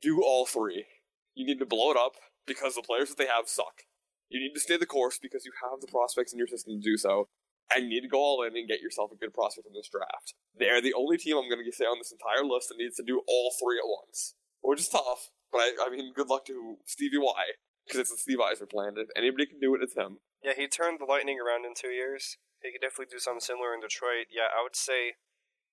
[0.00, 0.86] Do all three.
[1.34, 2.14] You need to blow it up
[2.46, 3.86] because the players that they have suck.
[4.28, 6.82] You need to stay the course because you have the prospects in your system to
[6.82, 7.28] do so.
[7.74, 9.90] And you need to go all in and get yourself a good prospect in this
[9.90, 10.34] draft.
[10.54, 13.02] They're the only team I'm going to say on this entire list that needs to
[13.02, 14.34] do all three at once.
[14.62, 17.44] Which is tough, but I, I mean, good luck to Stevie Y.
[17.86, 18.94] Because it's a Steve Eiser plan.
[18.96, 20.18] If anybody can do it, it's him.
[20.46, 22.38] Yeah, he turned the Lightning around in two years.
[22.62, 24.30] He could definitely do something similar in Detroit.
[24.30, 25.18] Yeah, I would say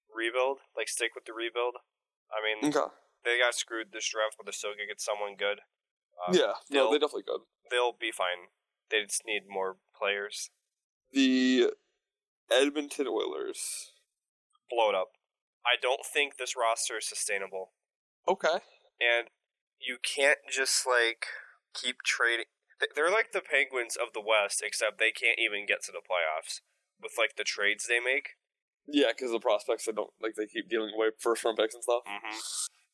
[0.09, 0.65] rebuild.
[0.75, 1.77] Like stick with the rebuild.
[2.33, 2.89] I mean, Okay.
[3.23, 5.61] they got screwed this draft, but they're still gonna get someone good.
[6.17, 7.41] Uh, yeah, no, they definitely could.
[7.69, 8.49] they'll be fine.
[8.89, 10.49] They just need more players.
[11.11, 11.73] The
[12.51, 13.91] Edmonton Oilers.
[14.69, 15.09] Blow it up.
[15.65, 17.73] I don't think this roster is sustainable,
[18.27, 18.59] Okay.
[18.99, 19.29] and
[19.79, 21.27] you can't just like
[21.73, 22.45] keep trading.
[22.83, 26.03] Th- They're like the Penguins of the West, except they can't even get to the
[26.03, 26.59] playoffs
[26.99, 28.35] with like the trades they make.
[28.85, 31.83] Yeah, because the prospects they don't like they keep dealing away first round picks and
[31.83, 32.03] stuff.
[32.03, 32.35] Mm-hmm.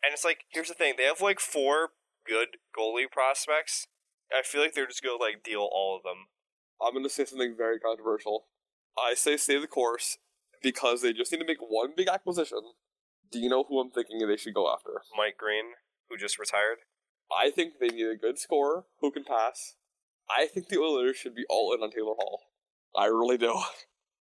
[0.06, 3.88] And it's like, here's the thing: they have like four good goalie prospects.
[4.30, 6.30] I feel like they're just gonna like deal all of them.
[6.82, 8.46] I'm going to say something very controversial.
[8.98, 10.18] I say stay the course
[10.64, 12.60] because they just need to make one big acquisition.
[13.32, 15.02] Do you know who I'm thinking they should go after?
[15.16, 15.76] Mike Green,
[16.10, 16.80] who just retired.
[17.32, 19.76] I think they need a good scorer who can pass.
[20.30, 22.42] I think the Oilers should be all in on Taylor Hall.
[22.96, 23.60] I really do.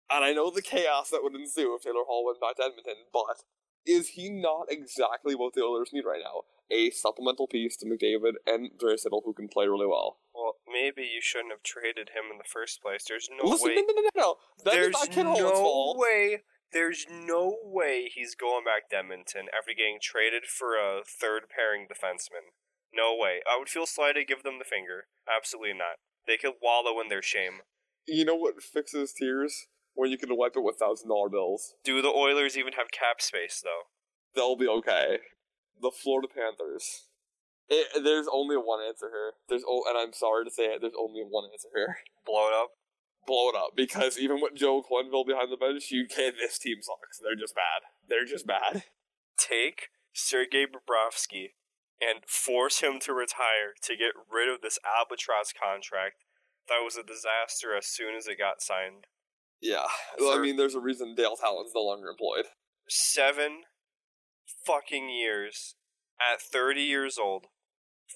[0.10, 3.04] And I know the chaos that would ensue if Taylor Hall went back to Edmonton,
[3.12, 3.44] but
[3.86, 6.44] is he not exactly what the Oilers need right now?
[6.70, 10.20] A supplemental piece to McDavid and Draisaitl who can play really well.
[10.36, 13.04] Well, maybe you shouldn't have traded him in the first place.
[13.08, 13.76] There's no Listen, way.
[13.76, 14.36] no, no, no, no, no.
[14.66, 16.44] That is There's not no way.
[16.74, 21.88] There's no way he's going back to Edmonton after getting traded for a third pairing
[21.88, 22.52] defenseman.
[22.94, 23.40] No way.
[23.50, 25.06] I would feel slighted, to give them the finger.
[25.28, 26.00] Absolutely not.
[26.26, 27.62] They could wallow in their shame.
[28.08, 29.68] You know what fixes tears?
[29.94, 31.74] When you can wipe it with thousand dollar bills.
[31.84, 33.90] Do the Oilers even have cap space though?
[34.36, 35.20] They'll be okay.
[35.82, 37.08] The Florida Panthers.
[37.70, 39.34] It, there's only one answer here.
[39.50, 40.82] There's o- and I'm sorry to say it.
[40.82, 41.98] There's only one answer here.
[42.26, 42.70] Blow it up.
[43.26, 46.36] Blow it up because even with Joe Quenneville behind the bench, you can't.
[46.38, 47.20] This team sucks.
[47.22, 47.90] They're just bad.
[48.08, 48.84] They're just bad.
[49.38, 51.58] Take Sergei Bobrovsky
[52.02, 56.24] and force him to retire to get rid of this albatross contract
[56.68, 59.08] that was a disaster as soon as it got signed.
[59.62, 59.88] Yeah.
[60.20, 62.46] Well, I mean, there's a reason Dale Tallon's no longer employed.
[62.88, 63.64] seven
[64.66, 65.76] fucking years
[66.20, 67.46] at 30 years old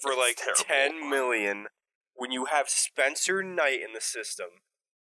[0.02, 0.64] for like terrible.
[0.64, 1.68] 10 million
[2.14, 4.48] when you have Spencer Knight in the system.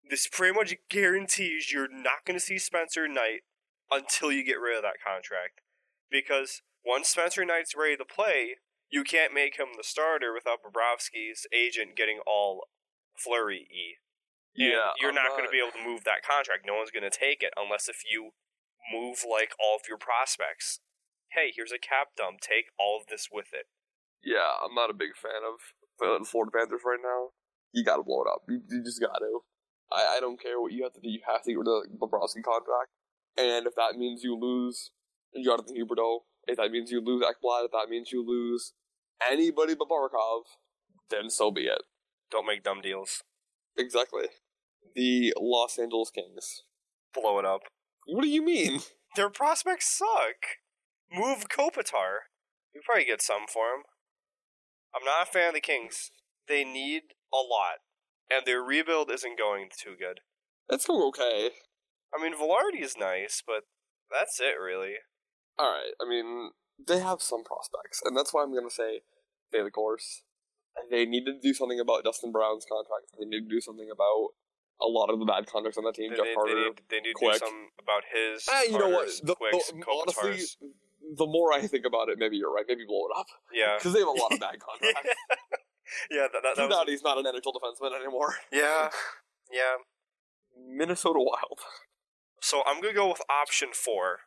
[0.10, 3.42] This pretty much guarantees you're not going to see Spencer Knight
[3.92, 5.62] until you get rid of that contract.
[6.10, 11.44] Because once Spencer Knight's ready to play, you can't make him the starter without Bobrovsky's
[11.52, 12.72] agent getting all
[13.20, 14.00] flurry y.
[14.58, 16.66] And you're I'm not, going to be able to move that contract.
[16.66, 18.34] No one's going to take it unless if you
[18.90, 20.80] move like all of your prospects.
[21.30, 22.42] Hey, here's a cap dump.
[22.42, 23.70] Take all of this with it.
[24.24, 25.62] Yeah, I'm not a big fan of
[26.00, 27.38] the Florida Panthers right now.
[27.70, 28.48] You gotta blow it up.
[28.48, 29.46] You, you just got to.
[29.92, 31.10] I, I don't care what you have to do.
[31.10, 32.90] You have to get rid of the Bobrovsky contract.
[33.38, 34.90] And if that means you lose
[35.38, 38.74] Jonathan Huberdeau, if that means you lose Ekblad, if that means you lose
[39.30, 40.44] anybody but Barkov,
[41.10, 41.84] then so be it.
[42.32, 43.24] Don't make dumb deals.
[43.78, 44.26] Exactly.
[44.96, 46.64] The Los Angeles Kings.
[47.14, 47.62] Blow it up.
[48.06, 48.82] What do you mean?
[49.16, 50.58] Their prospects suck.
[51.12, 52.28] Move Kopitar.
[52.74, 53.84] You probably get some for him.
[54.96, 56.12] I'm not a fan of the Kings.
[56.48, 57.80] They need a lot,
[58.32, 60.22] and their rebuild isn't going too good.
[60.70, 61.52] That's going okay.
[62.14, 63.64] I mean, Vilardi is nice, but
[64.12, 64.96] that's it, really.
[65.60, 66.52] Alright, I mean,
[66.86, 69.02] they have some prospects, and that's why I'm gonna say
[69.50, 70.24] stay the course.
[70.92, 73.10] They need to do something about Dustin Brown's contract.
[73.18, 74.38] They need to do something about
[74.80, 76.12] a lot of the bad contracts on that team.
[76.12, 76.54] They, Jeff Carter.
[76.54, 78.48] they need, they need to do something about his.
[78.48, 79.10] Eh, you know what?
[79.24, 80.46] The, Quick's, the- honestly,
[81.18, 82.66] the more I think about it, maybe you're right.
[82.68, 83.76] Maybe blow it up yeah.
[83.78, 85.10] because they have a lot of bad contracts.
[86.12, 88.36] yeah, that, that, that was, Doughty's not an NHL defenseman anymore.
[88.52, 88.90] yeah,
[89.52, 89.82] yeah.
[90.58, 91.60] Minnesota Wild.
[92.42, 94.20] So I'm gonna go with option four.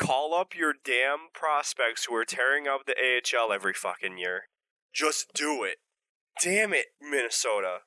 [0.00, 4.48] Call up your damn prospects who are tearing up the AHL every fucking year.
[4.94, 5.76] Just do it.
[6.42, 7.80] Damn it, Minnesota.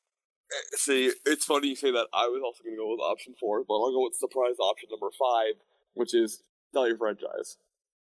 [0.51, 2.05] Eh, see, it's funny you say that.
[2.13, 4.89] I was also going to go with option four, but I'll go with surprise option
[4.91, 5.55] number five,
[5.95, 7.57] which is tell your franchise.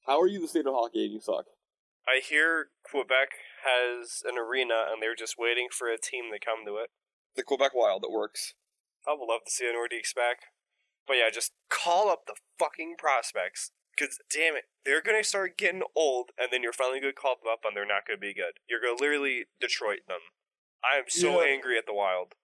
[0.08, 1.48] How are you the state of hockey and you suck?
[2.08, 3.36] I hear Quebec
[3.68, 6.90] has an arena and they're just waiting for a team to come to it.
[7.36, 8.54] The Quebec Wild, it works.
[9.06, 10.56] I would love to see a Nordiques back.
[11.06, 13.72] But yeah, just call up the fucking prospects.
[14.00, 17.20] Because, damn it, they're going to start getting old, and then you're finally going to
[17.20, 18.64] call them up, and they're not going to be good.
[18.70, 20.22] You're going to literally Detroit them.
[20.82, 21.52] I am so Yeah.
[21.52, 22.36] angry at the Wild.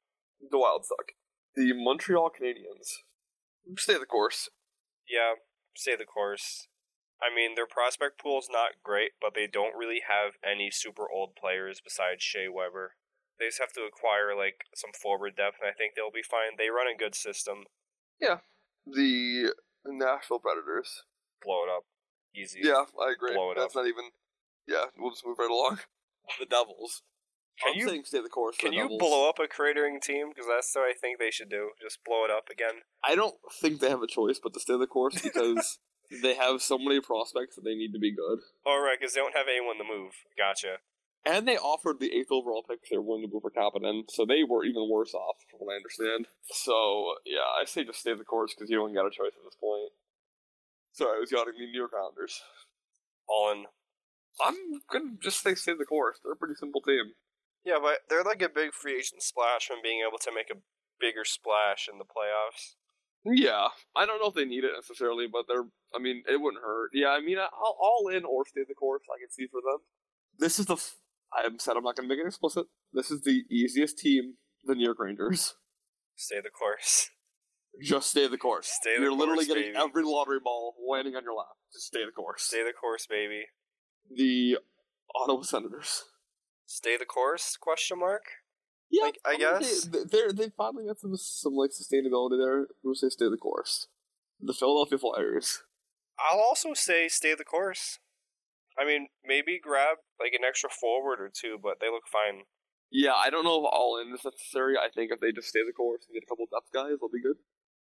[0.52, 1.14] The Wild suck.
[1.56, 3.00] The Montreal Canadiens.
[3.80, 4.50] Stay the course.
[5.08, 5.36] Yeah,
[5.76, 6.68] stay the course.
[7.22, 11.36] I mean, their prospect pool's not great, but they don't really have any super old
[11.40, 12.96] players besides Shea Weber.
[13.40, 16.58] They just have to acquire, like, some forward depth, and I think they'll be fine.
[16.58, 17.64] They run a good system.
[18.20, 18.40] Yeah.
[18.86, 19.54] The
[19.86, 21.04] Nashville Predators.
[21.46, 21.84] Blow it up.
[22.36, 22.60] Easy.
[22.64, 23.34] Yeah, I agree.
[23.34, 24.06] Blow it That's not even.
[24.68, 25.80] Yeah, we'll just move right along.
[26.40, 27.04] The Devils.
[27.62, 28.58] Can I'm you- saying stay the course.
[28.58, 29.00] Can the you Devils.
[29.00, 30.30] blow up a cratering team?
[30.30, 31.70] Because that's what I think they should do.
[31.80, 32.82] Just blow it up again.
[33.04, 35.78] I don't think they have a choice but to stay the course because
[36.24, 38.40] they have so many prospects that they need to be good.
[38.66, 40.14] All right, because they don't have anyone to move.
[40.36, 40.78] Gotcha.
[41.28, 44.26] And they offered the eighth overall pick they were willing to move for Kapanen, so
[44.26, 46.26] they were even worse off, from what I understand.
[46.52, 49.44] So, yeah, I say just stay the course because you don't got a choice at
[49.46, 49.90] this point.
[50.96, 52.42] Sorry, I was yawning the New York Islanders.
[53.28, 53.66] On.
[54.44, 54.56] I'm
[54.92, 56.20] gonna just say stay the course.
[56.24, 57.14] They're a pretty simple team.
[57.66, 60.62] Yeah, but they're like a big free agent splash from being able to make a
[61.00, 62.76] bigger splash in the playoffs.
[63.26, 65.66] Yeah, I don't know if they need it necessarily, but they're.
[65.94, 66.92] I mean, it wouldn't hurt.
[66.94, 69.04] Yeah, I mean, I'll all in or stay the course.
[69.14, 69.80] I can see for them.
[70.38, 70.74] This is the.
[70.76, 70.98] F-
[71.34, 72.68] I have said I'm not going to make it explicit.
[72.94, 75.56] This is the easiest team, the New York Rangers.
[76.16, 77.10] Stay the course.
[77.84, 78.68] Just stay the course.
[78.82, 79.78] Stay the You're literally getting baby.
[79.78, 81.56] every lottery ball landing on your lap.
[81.74, 82.44] Just stay the course.
[82.44, 83.46] Stay the course, baby.
[84.14, 84.58] the
[85.16, 86.04] Ottawa Senators.
[86.66, 87.58] Stay the course?
[87.58, 88.24] Question mark.
[88.90, 89.84] Yeah, Like, I mean, guess.
[89.86, 92.68] they, they're they finally got some some like sustainability there.
[92.84, 93.88] We'll say stay the course.
[94.40, 95.64] The Philadelphia Flyers.
[96.20, 98.00] I'll also say stay the course.
[98.80, 102.44] I mean, maybe grab like an extra forward or two, but they look fine.
[102.92, 104.76] Yeah, I don't know if all in is necessary.
[104.78, 107.10] I think if they just stay the course and get a couple depth guys, they'll
[107.12, 107.38] be good.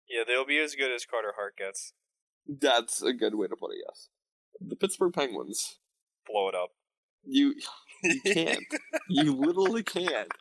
[0.08, 1.92] Yeah, they'll be as good as Carter Hart gets.
[2.46, 3.78] That's a good way to put it.
[3.86, 4.08] Yes.
[4.60, 5.78] The Pittsburgh Penguins.
[6.26, 6.70] Blow it up.
[7.24, 7.54] You
[8.02, 8.64] you can't.
[9.08, 10.32] you literally can't.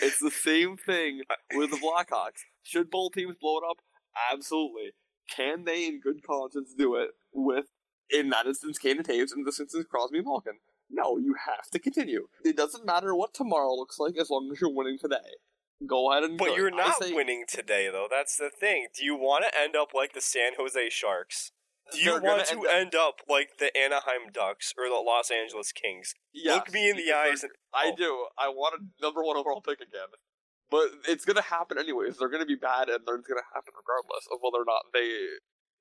[0.00, 1.22] It's the same thing
[1.54, 2.40] with the Blackhawks.
[2.62, 3.78] Should both teams blow it up?
[4.32, 4.92] Absolutely.
[5.34, 7.66] Can they, in good conscience, do it with,
[8.10, 10.54] in that instance, Kane and Toews, and in this instance, Crosby and Malkin?
[10.90, 12.26] No, you have to continue.
[12.44, 15.16] It doesn't matter what tomorrow looks like as long as you're winning today.
[15.86, 18.06] Go ahead and But do you're not say winning today, though.
[18.10, 18.88] That's the thing.
[18.96, 21.52] Do you want to end up like the San Jose Sharks?
[21.92, 25.30] Do you want to end up- end up like the Anaheim Ducks or the Los
[25.30, 26.14] Angeles Kings?
[26.32, 27.96] Yes, Look me in the eyes and I oh.
[27.96, 28.26] do.
[28.38, 30.08] I want a number one overall pick again.
[30.70, 32.18] But it's gonna happen anyways.
[32.18, 35.10] They're gonna be bad, and it's gonna happen regardless of whether or not they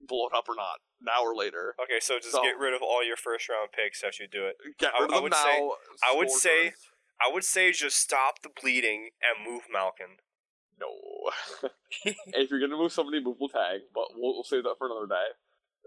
[0.02, 1.76] blow it up or not, now or later.
[1.84, 4.48] Okay, so just So- get rid of all your first round picks as you do
[4.48, 4.56] it.
[4.80, 5.44] Get I- rid of I them would now.
[5.44, 5.72] say-
[6.10, 6.89] I would say- first.
[7.22, 10.18] I would say just stop the bleeding and move Malkin.
[10.80, 10.88] no.
[12.06, 15.30] if you're gonna move somebody, move Letang, but we'll, we'll save that for another day.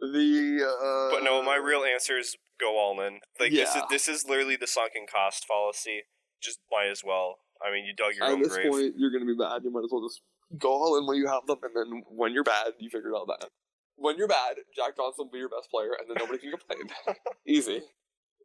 [0.00, 3.20] The uh, But no, my real answer is go all in.
[3.38, 6.02] Like this is this is literally the sunken cost fallacy.
[6.42, 7.38] Just might as well.
[7.64, 8.50] I mean, you dug your at own grave.
[8.50, 9.62] At this point, you're gonna be bad.
[9.62, 10.20] You might as well just
[10.58, 13.16] go all in when you have them, and then when you're bad, you figure it
[13.16, 13.48] out then.
[13.96, 17.16] When you're bad, Jack Johnson will be your best player, and then nobody can complain.
[17.46, 17.82] Easy.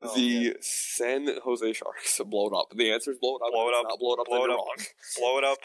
[0.02, 2.68] Oh, the San Jose Sharks blow it up.
[2.76, 3.52] The answer is blow it up.
[3.52, 3.86] Blow it up.
[3.90, 4.26] Not blow it up.
[4.28, 4.58] Blow it up.
[4.58, 4.86] wrong.
[5.18, 5.60] Blow it up.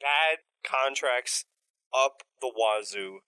[0.00, 1.44] Bad contracts
[1.94, 3.20] up the wazoo.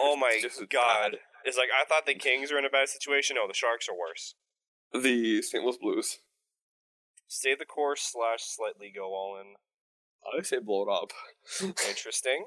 [0.00, 1.12] Oh my god.
[1.12, 1.18] bad.
[1.44, 3.36] It's like I thought the Kings are in a bad situation.
[3.36, 4.34] No, the Sharks are worse.
[4.92, 5.64] The St.
[5.64, 6.18] Louis Blues.
[7.28, 9.54] Stay the course slash slightly go all in.
[10.38, 11.12] I say blow it up.
[11.88, 12.44] Interesting.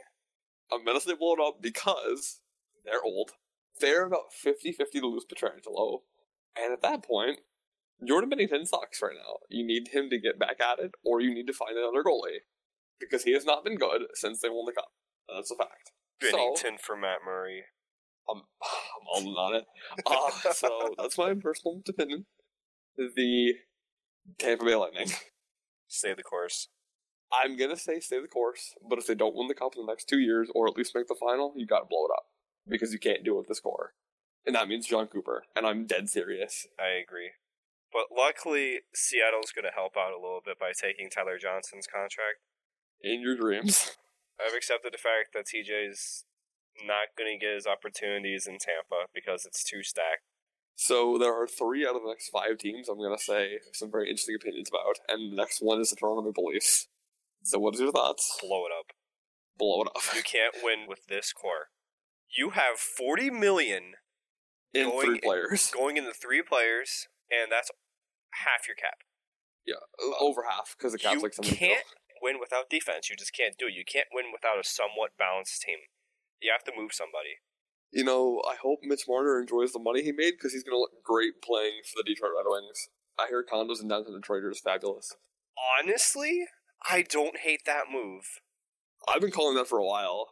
[0.72, 2.42] I'm gonna say blow it up because
[2.86, 3.32] they're old.
[3.80, 6.02] They're about 50-50 to lose Pietrangelo,
[6.62, 7.40] and at that point,
[8.08, 9.38] Jordan Binnington sucks right now.
[9.50, 12.44] You need him to get back at it, or you need to find another goalie
[13.00, 14.92] because he has not been good since they won the cup.
[15.34, 15.92] That's a fact.
[16.22, 17.64] So, Binnington for Matt Murray.
[18.30, 19.66] I'm, I'm all in on it.
[20.06, 22.26] Uh, so that's my personal opinion.
[22.98, 23.54] The
[24.40, 25.10] Tampa Bay Lightning.
[25.88, 26.70] Stay the course.
[27.34, 29.92] I'm gonna say stay the course, but if they don't win the cup in the
[29.92, 32.26] next two years, or at least make the final, you gotta blow it up
[32.68, 33.94] because you can't do it with this core,
[34.46, 35.44] and that means Jon Cooper.
[35.56, 36.68] And I'm dead serious.
[36.80, 37.32] I agree.
[37.92, 42.42] But luckily, Seattle's going to help out a little bit by taking Tyler Johnson's contract.
[43.02, 43.98] In your dreams,
[44.42, 46.26] I've accepted the fact that TJ's
[46.86, 50.26] not going to get his opportunities in Tampa because it's too stacked.
[50.76, 52.90] so there are three out of the next five teams.
[52.90, 56.24] I'm gonna say some very interesting opinions about, and the next one is the Toronto
[56.24, 56.88] Maple Leafs.
[57.44, 58.40] So what is your thoughts?
[58.42, 58.88] Blow it up.
[59.60, 61.68] Blow it up You can't win with this core.
[62.36, 63.94] You have 40 million
[64.74, 65.72] in going- three players.
[65.74, 67.72] going into three players, and that's
[68.34, 69.04] half your cap.
[69.66, 69.80] Yeah,
[70.20, 71.54] over half because the cap's you like something.
[71.54, 71.86] You can't
[72.22, 73.10] win without defense.
[73.10, 73.74] You just can't do it.
[73.74, 75.78] You can't win without a somewhat balanced team.
[76.42, 77.40] You have to move somebody.
[77.92, 80.80] You know, I hope Mitch Marner enjoys the money he made because he's going to
[80.80, 82.90] look great playing for the Detroit Red Wings.
[83.20, 85.16] I hear condos in downtown Detroit are just fabulous.
[85.80, 86.46] Honestly,
[86.90, 88.42] I don't hate that move.
[89.08, 90.32] I've been calling that for a while.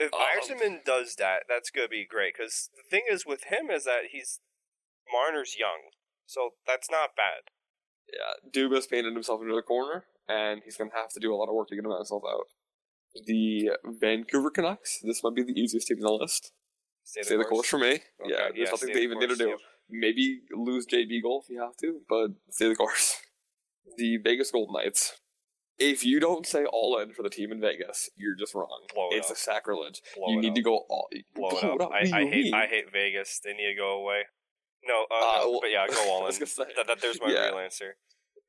[0.00, 2.34] If Um, does that, that's gonna be great.
[2.36, 4.40] Because the thing is with him is that he's
[5.12, 5.90] Marner's young,
[6.26, 7.52] so that's not bad.
[8.12, 11.36] Yeah, Dubas painted himself into a corner, and he's going to have to do a
[11.36, 12.46] lot of work to get himself out.
[13.26, 16.52] The Vancouver Canucks, this might be the easiest team on the list.
[17.04, 17.92] Stay Stay the course for me.
[17.92, 19.48] Okay, yeah, there's nothing stay they the even need to do.
[19.48, 19.58] yep.
[19.88, 23.20] Maybe lose Jay Beagle if you have to, but stay the course.
[23.96, 25.18] The Vegas Golden Knights.
[25.80, 28.68] If you don't say all in for the team in Vegas, you're just wrong.
[28.94, 29.36] Blow it it's up.
[29.36, 30.02] a sacrilege.
[30.14, 30.54] Blow you need up.
[30.56, 31.08] to go all.
[31.34, 31.90] blow it blow up.
[31.92, 32.54] I, I hate mean?
[32.54, 33.40] I hate Vegas.
[33.42, 34.22] They need to go away.
[34.86, 36.32] No, uh, Uh, no, well, but yeah, go all in.
[36.32, 36.64] say.
[36.76, 37.46] that, that, there's my Yeah.
[37.48, 37.96] real answer.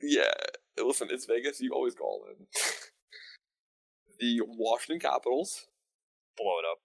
[0.02, 0.32] Yeah,
[0.78, 1.62] listen, it's Vegas.
[1.62, 2.48] You always go all in.
[4.20, 5.68] the Washington Capitals
[6.38, 6.80] Blow it up.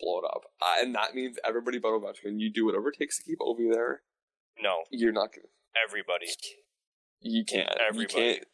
[0.00, 2.38] blow it up, uh, and that means everybody but Ovechkin.
[2.38, 4.02] You do whatever it takes to keep Ovi there.
[4.60, 5.48] No, You're not gonna.
[5.86, 6.26] everybody.
[7.20, 7.68] You can't.
[7.80, 8.00] Everybody.
[8.00, 8.44] You can't.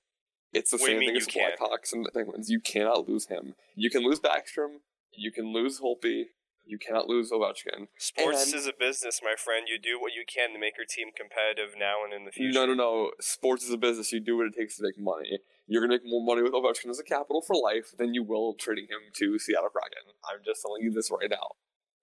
[0.55, 1.33] It's the What same thing as the?
[1.41, 2.49] Blackhawks and the Penguins.
[2.49, 3.55] You cannot lose him.
[3.75, 4.79] You can lose Backstrom.
[5.13, 6.27] You can lose Holtby.
[6.67, 7.89] You cannot lose Ovechkin.
[7.99, 9.67] Sports And- is a business, my friend.
[9.69, 12.55] You do what you can to make your team competitive now and in the future.
[12.59, 13.11] No, no, no.
[13.21, 14.13] Sports is a business.
[14.13, 15.41] You do what it takes to make money.
[15.67, 18.55] you're gonna make more money with Ovechkin as a capital for life than you will
[18.55, 20.13] trading him to Seattle Kraken.
[20.31, 21.53] I'm just telling you this right now.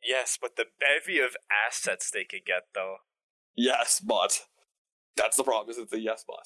[0.03, 1.35] Yes, but the bevy of
[1.67, 2.97] assets they could get, though.
[3.55, 4.47] Yes, but
[5.15, 5.69] that's the problem.
[5.69, 6.43] Is it's a yes, but.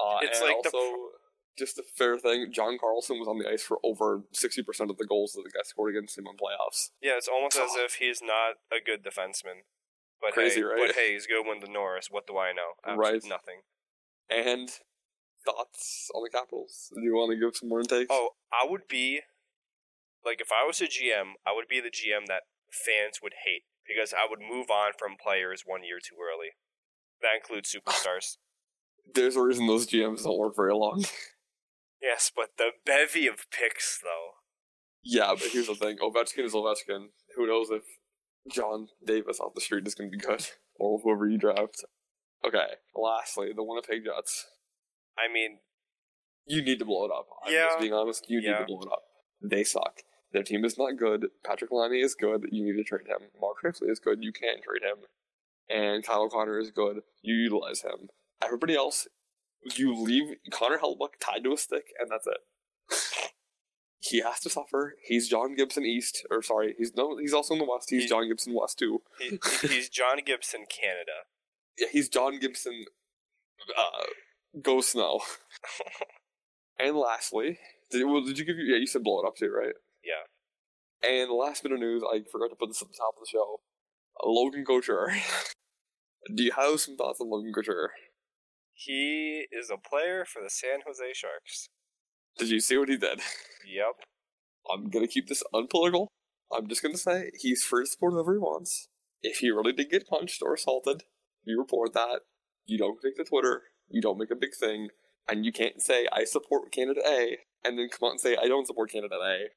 [0.00, 1.08] Uh, It's like the also
[1.58, 2.52] just a fair thing.
[2.52, 5.50] John Carlson was on the ice for over sixty percent of the goals that the
[5.50, 6.90] guy scored against him in playoffs.
[7.02, 9.66] Yeah, it's almost as if he's not a good defenseman.
[10.20, 10.86] But Crazy, hey, right?
[10.86, 12.08] But hey, he's good when the Norris.
[12.10, 12.96] What do I know?
[12.96, 13.22] Right.
[13.24, 13.62] Nothing.
[14.28, 14.68] And
[15.44, 16.90] thoughts on the Capitals?
[16.94, 18.08] Do you want to give some more intakes?
[18.10, 19.20] Oh, I would be
[20.24, 23.62] like if I was a GM, I would be the GM that fans would hate
[23.86, 26.52] because I would move on from players one year too early.
[27.22, 28.36] That includes superstars.
[29.14, 31.04] There's a reason those GMs don't work very long.
[32.02, 34.32] yes, but the bevy of picks though.
[35.02, 37.06] yeah, but here's the thing: Ovechkin is Ovechkin.
[37.36, 37.82] Who knows if
[38.52, 40.46] John Davis off the street is going to be good,
[40.78, 41.84] or whoever you draft.
[42.46, 42.66] Okay.
[42.94, 44.46] Lastly, the Winnipeg Jets.
[45.18, 45.58] I mean,
[46.46, 47.26] You need to blow it up.
[47.44, 47.66] I'm Yeah.
[47.68, 48.24] just being honest.
[48.28, 49.02] You need to blow it up.
[49.42, 50.02] They suck.
[50.32, 51.26] Their team is not good.
[51.44, 52.44] Patrik Laine is good.
[52.52, 53.28] You need to trade him.
[53.40, 54.18] Mark Scheifele is good.
[54.22, 54.98] You can trade him.
[55.68, 57.00] And Kyle O'Connor is good.
[57.22, 58.08] You utilize him.
[58.42, 59.08] Everybody else,
[59.76, 62.38] you leave Connor Hellebuyck tied to a stick, and that's it.
[64.00, 64.94] he has to suffer.
[65.04, 67.90] He's John Gibson East, or sorry, he's no, he's also in the West.
[67.90, 69.02] He's He- John Gibson West too.
[69.18, 71.12] he, he- he's John Gibson, Canada.
[71.80, 72.86] Yeah, he's John Gibson.
[73.76, 74.06] Uh,
[74.60, 75.20] go snow.
[76.80, 77.56] and lastly,
[77.92, 78.64] did, well, did you give you?
[78.64, 79.74] Yeah, you said blow it up too, right?
[80.04, 81.08] Yeah.
[81.08, 83.20] And the last bit of news, I forgot to put this at the top of
[83.20, 83.60] the show.
[84.20, 85.12] Uh, Logan Couture.
[86.34, 87.92] Do you have some thoughts on Logan Couture?
[88.78, 91.68] He is a player for the San Jose Sharks.
[92.38, 93.18] Did you see what he did?
[93.66, 94.06] Yep.
[94.72, 96.06] I'm gonna keep this unpolitical.
[96.54, 98.88] I'm just gonna say he's free to support whoever he wants.
[99.20, 101.02] If he really did get punched or assaulted,
[101.42, 102.20] you report that.
[102.66, 103.62] You don't take to Twitter.
[103.88, 104.90] You don't make a big thing,
[105.28, 108.46] and you can't say I support Canada A and then come out and say I
[108.46, 109.48] don't support Canada A.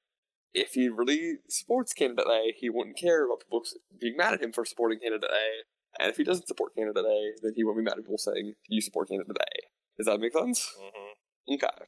[0.52, 3.62] If he really supports Canada A, he wouldn't care about people
[4.00, 5.64] being mad at him for supporting Canada A.
[6.00, 8.54] And if he doesn't support Canada A, then he won't be mad at people saying
[8.68, 9.60] you support Canada A.
[9.98, 10.70] Does that make sense?
[10.80, 11.86] hmm Okay.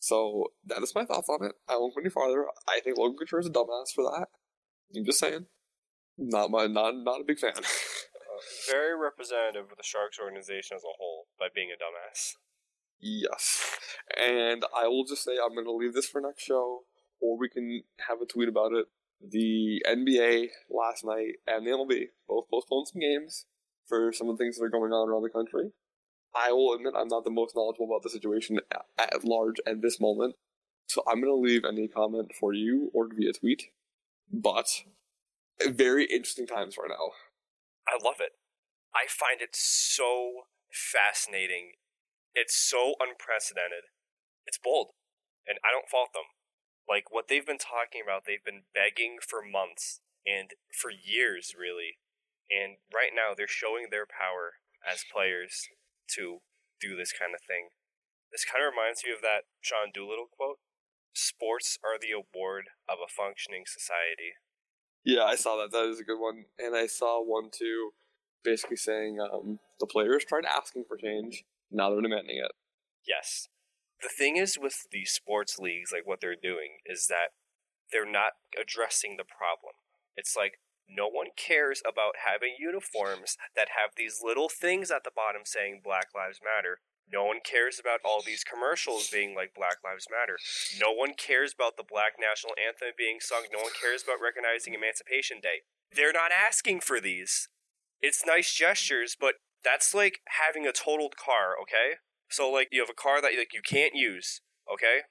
[0.00, 1.52] So that is my thoughts on it.
[1.68, 2.46] I won't go any farther.
[2.68, 4.26] I think Logan Couture is a dumbass for that.
[4.96, 5.46] I'm just saying.
[6.18, 7.52] Not my not not a big fan.
[8.70, 12.34] Very representative of the Sharks organization as a whole by being a dumbass.
[13.00, 13.64] yes.
[14.18, 16.82] And I will just say I'm gonna leave this for next show,
[17.20, 18.86] or we can have a tweet about it.
[19.20, 23.46] The NBA last night and the MLB both postponed some games
[23.86, 25.72] for some of the things that are going on around the country.
[26.34, 29.82] I will admit I'm not the most knowledgeable about the situation at, at large at
[29.82, 30.36] this moment,
[30.86, 33.64] so I'm going to leave any comment for you or via tweet.
[34.30, 34.84] But
[35.66, 37.12] very interesting times right now.
[37.88, 38.32] I love it.
[38.94, 41.72] I find it so fascinating.
[42.34, 43.88] It's so unprecedented.
[44.46, 44.92] It's bold.
[45.46, 46.28] And I don't fault them.
[46.88, 52.00] Like what they've been talking about, they've been begging for months and for years, really.
[52.48, 55.68] And right now, they're showing their power as players
[56.16, 56.40] to
[56.80, 57.76] do this kind of thing.
[58.32, 60.58] This kind of reminds me of that Sean Doolittle quote
[61.12, 64.38] Sports are the award of a functioning society.
[65.04, 65.72] Yeah, I saw that.
[65.72, 66.44] That is a good one.
[66.58, 67.90] And I saw one too,
[68.44, 71.44] basically saying um, the players tried asking for change.
[71.70, 72.52] Now they're demanding it.
[73.06, 73.48] Yes.
[74.02, 77.34] The thing is with these sports leagues, like what they're doing, is that
[77.90, 79.74] they're not addressing the problem.
[80.16, 85.14] It's like no one cares about having uniforms that have these little things at the
[85.14, 86.78] bottom saying Black Lives Matter.
[87.10, 90.36] No one cares about all these commercials being like Black Lives Matter.
[90.80, 93.48] No one cares about the Black National Anthem being sung.
[93.52, 95.64] No one cares about recognizing Emancipation Day.
[95.92, 97.48] They're not asking for these.
[98.00, 102.00] It's nice gestures, but that's like having a totaled car, okay?
[102.28, 104.40] So like you have a car that like you can't use,
[104.72, 105.02] okay?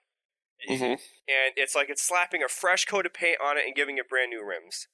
[0.69, 0.83] Mm-hmm.
[0.83, 4.09] And it's like it's slapping a fresh coat of paint on it and giving it
[4.09, 4.87] brand new rims.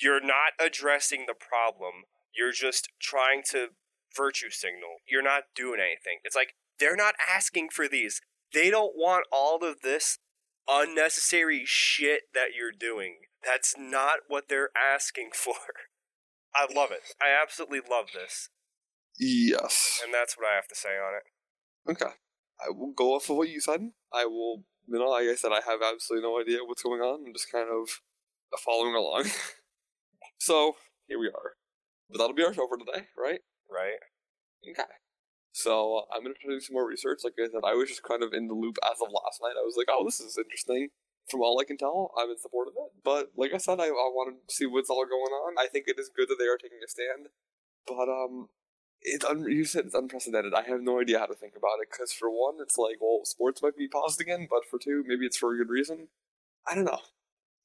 [0.00, 2.04] You're not addressing the problem.
[2.34, 3.68] You're just trying to
[4.16, 5.00] virtue signal.
[5.08, 6.20] You're not doing anything.
[6.24, 8.20] It's like they're not asking for these.
[8.52, 10.18] They don't want all of this
[10.68, 13.16] unnecessary shit that you're doing.
[13.44, 15.54] That's not what they're asking for.
[16.54, 17.14] I love it.
[17.20, 18.50] I absolutely love this.
[19.18, 20.00] Yes.
[20.04, 21.22] And that's what I have to say on it.
[21.88, 22.12] Okay.
[22.60, 23.90] I will go off of what you said.
[24.12, 27.26] I will, you know, like I said, I have absolutely no idea what's going on.
[27.26, 27.88] I'm just kind of
[28.64, 29.26] following along.
[30.38, 30.76] so,
[31.08, 31.56] here we are.
[32.10, 33.40] But that'll be our show for today, right?
[33.70, 33.98] Right?
[34.68, 34.90] Okay.
[35.52, 37.20] So, uh, I'm going to do some more research.
[37.24, 39.58] Like I said, I was just kind of in the loop as of last night.
[39.58, 40.88] I was like, oh, this is interesting.
[41.28, 42.92] From all I can tell, I'm in support of it.
[43.04, 45.54] But, like I said, I, I want to see what's all going on.
[45.58, 47.28] I think it is good that they are taking a stand.
[47.86, 48.48] But, um,
[49.02, 50.54] it's un- you said it's unprecedented.
[50.54, 53.20] I have no idea how to think about it because for one, it's like, well,
[53.24, 56.08] sports might be paused again, but for two, maybe it's for a good reason.
[56.66, 57.00] I don't know.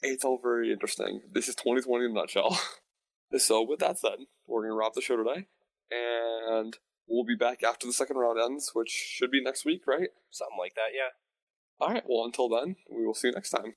[0.01, 1.21] It's all very interesting.
[1.31, 2.59] This is 2020 in a nutshell.
[3.37, 5.47] so with that said, we're gonna wrap the show today,
[5.91, 6.77] and
[7.07, 10.09] we'll be back after the second round ends, which should be next week, right?
[10.29, 11.09] Something like that, yeah.
[11.79, 12.03] All right.
[12.07, 13.75] Well, until then, we will see you next time.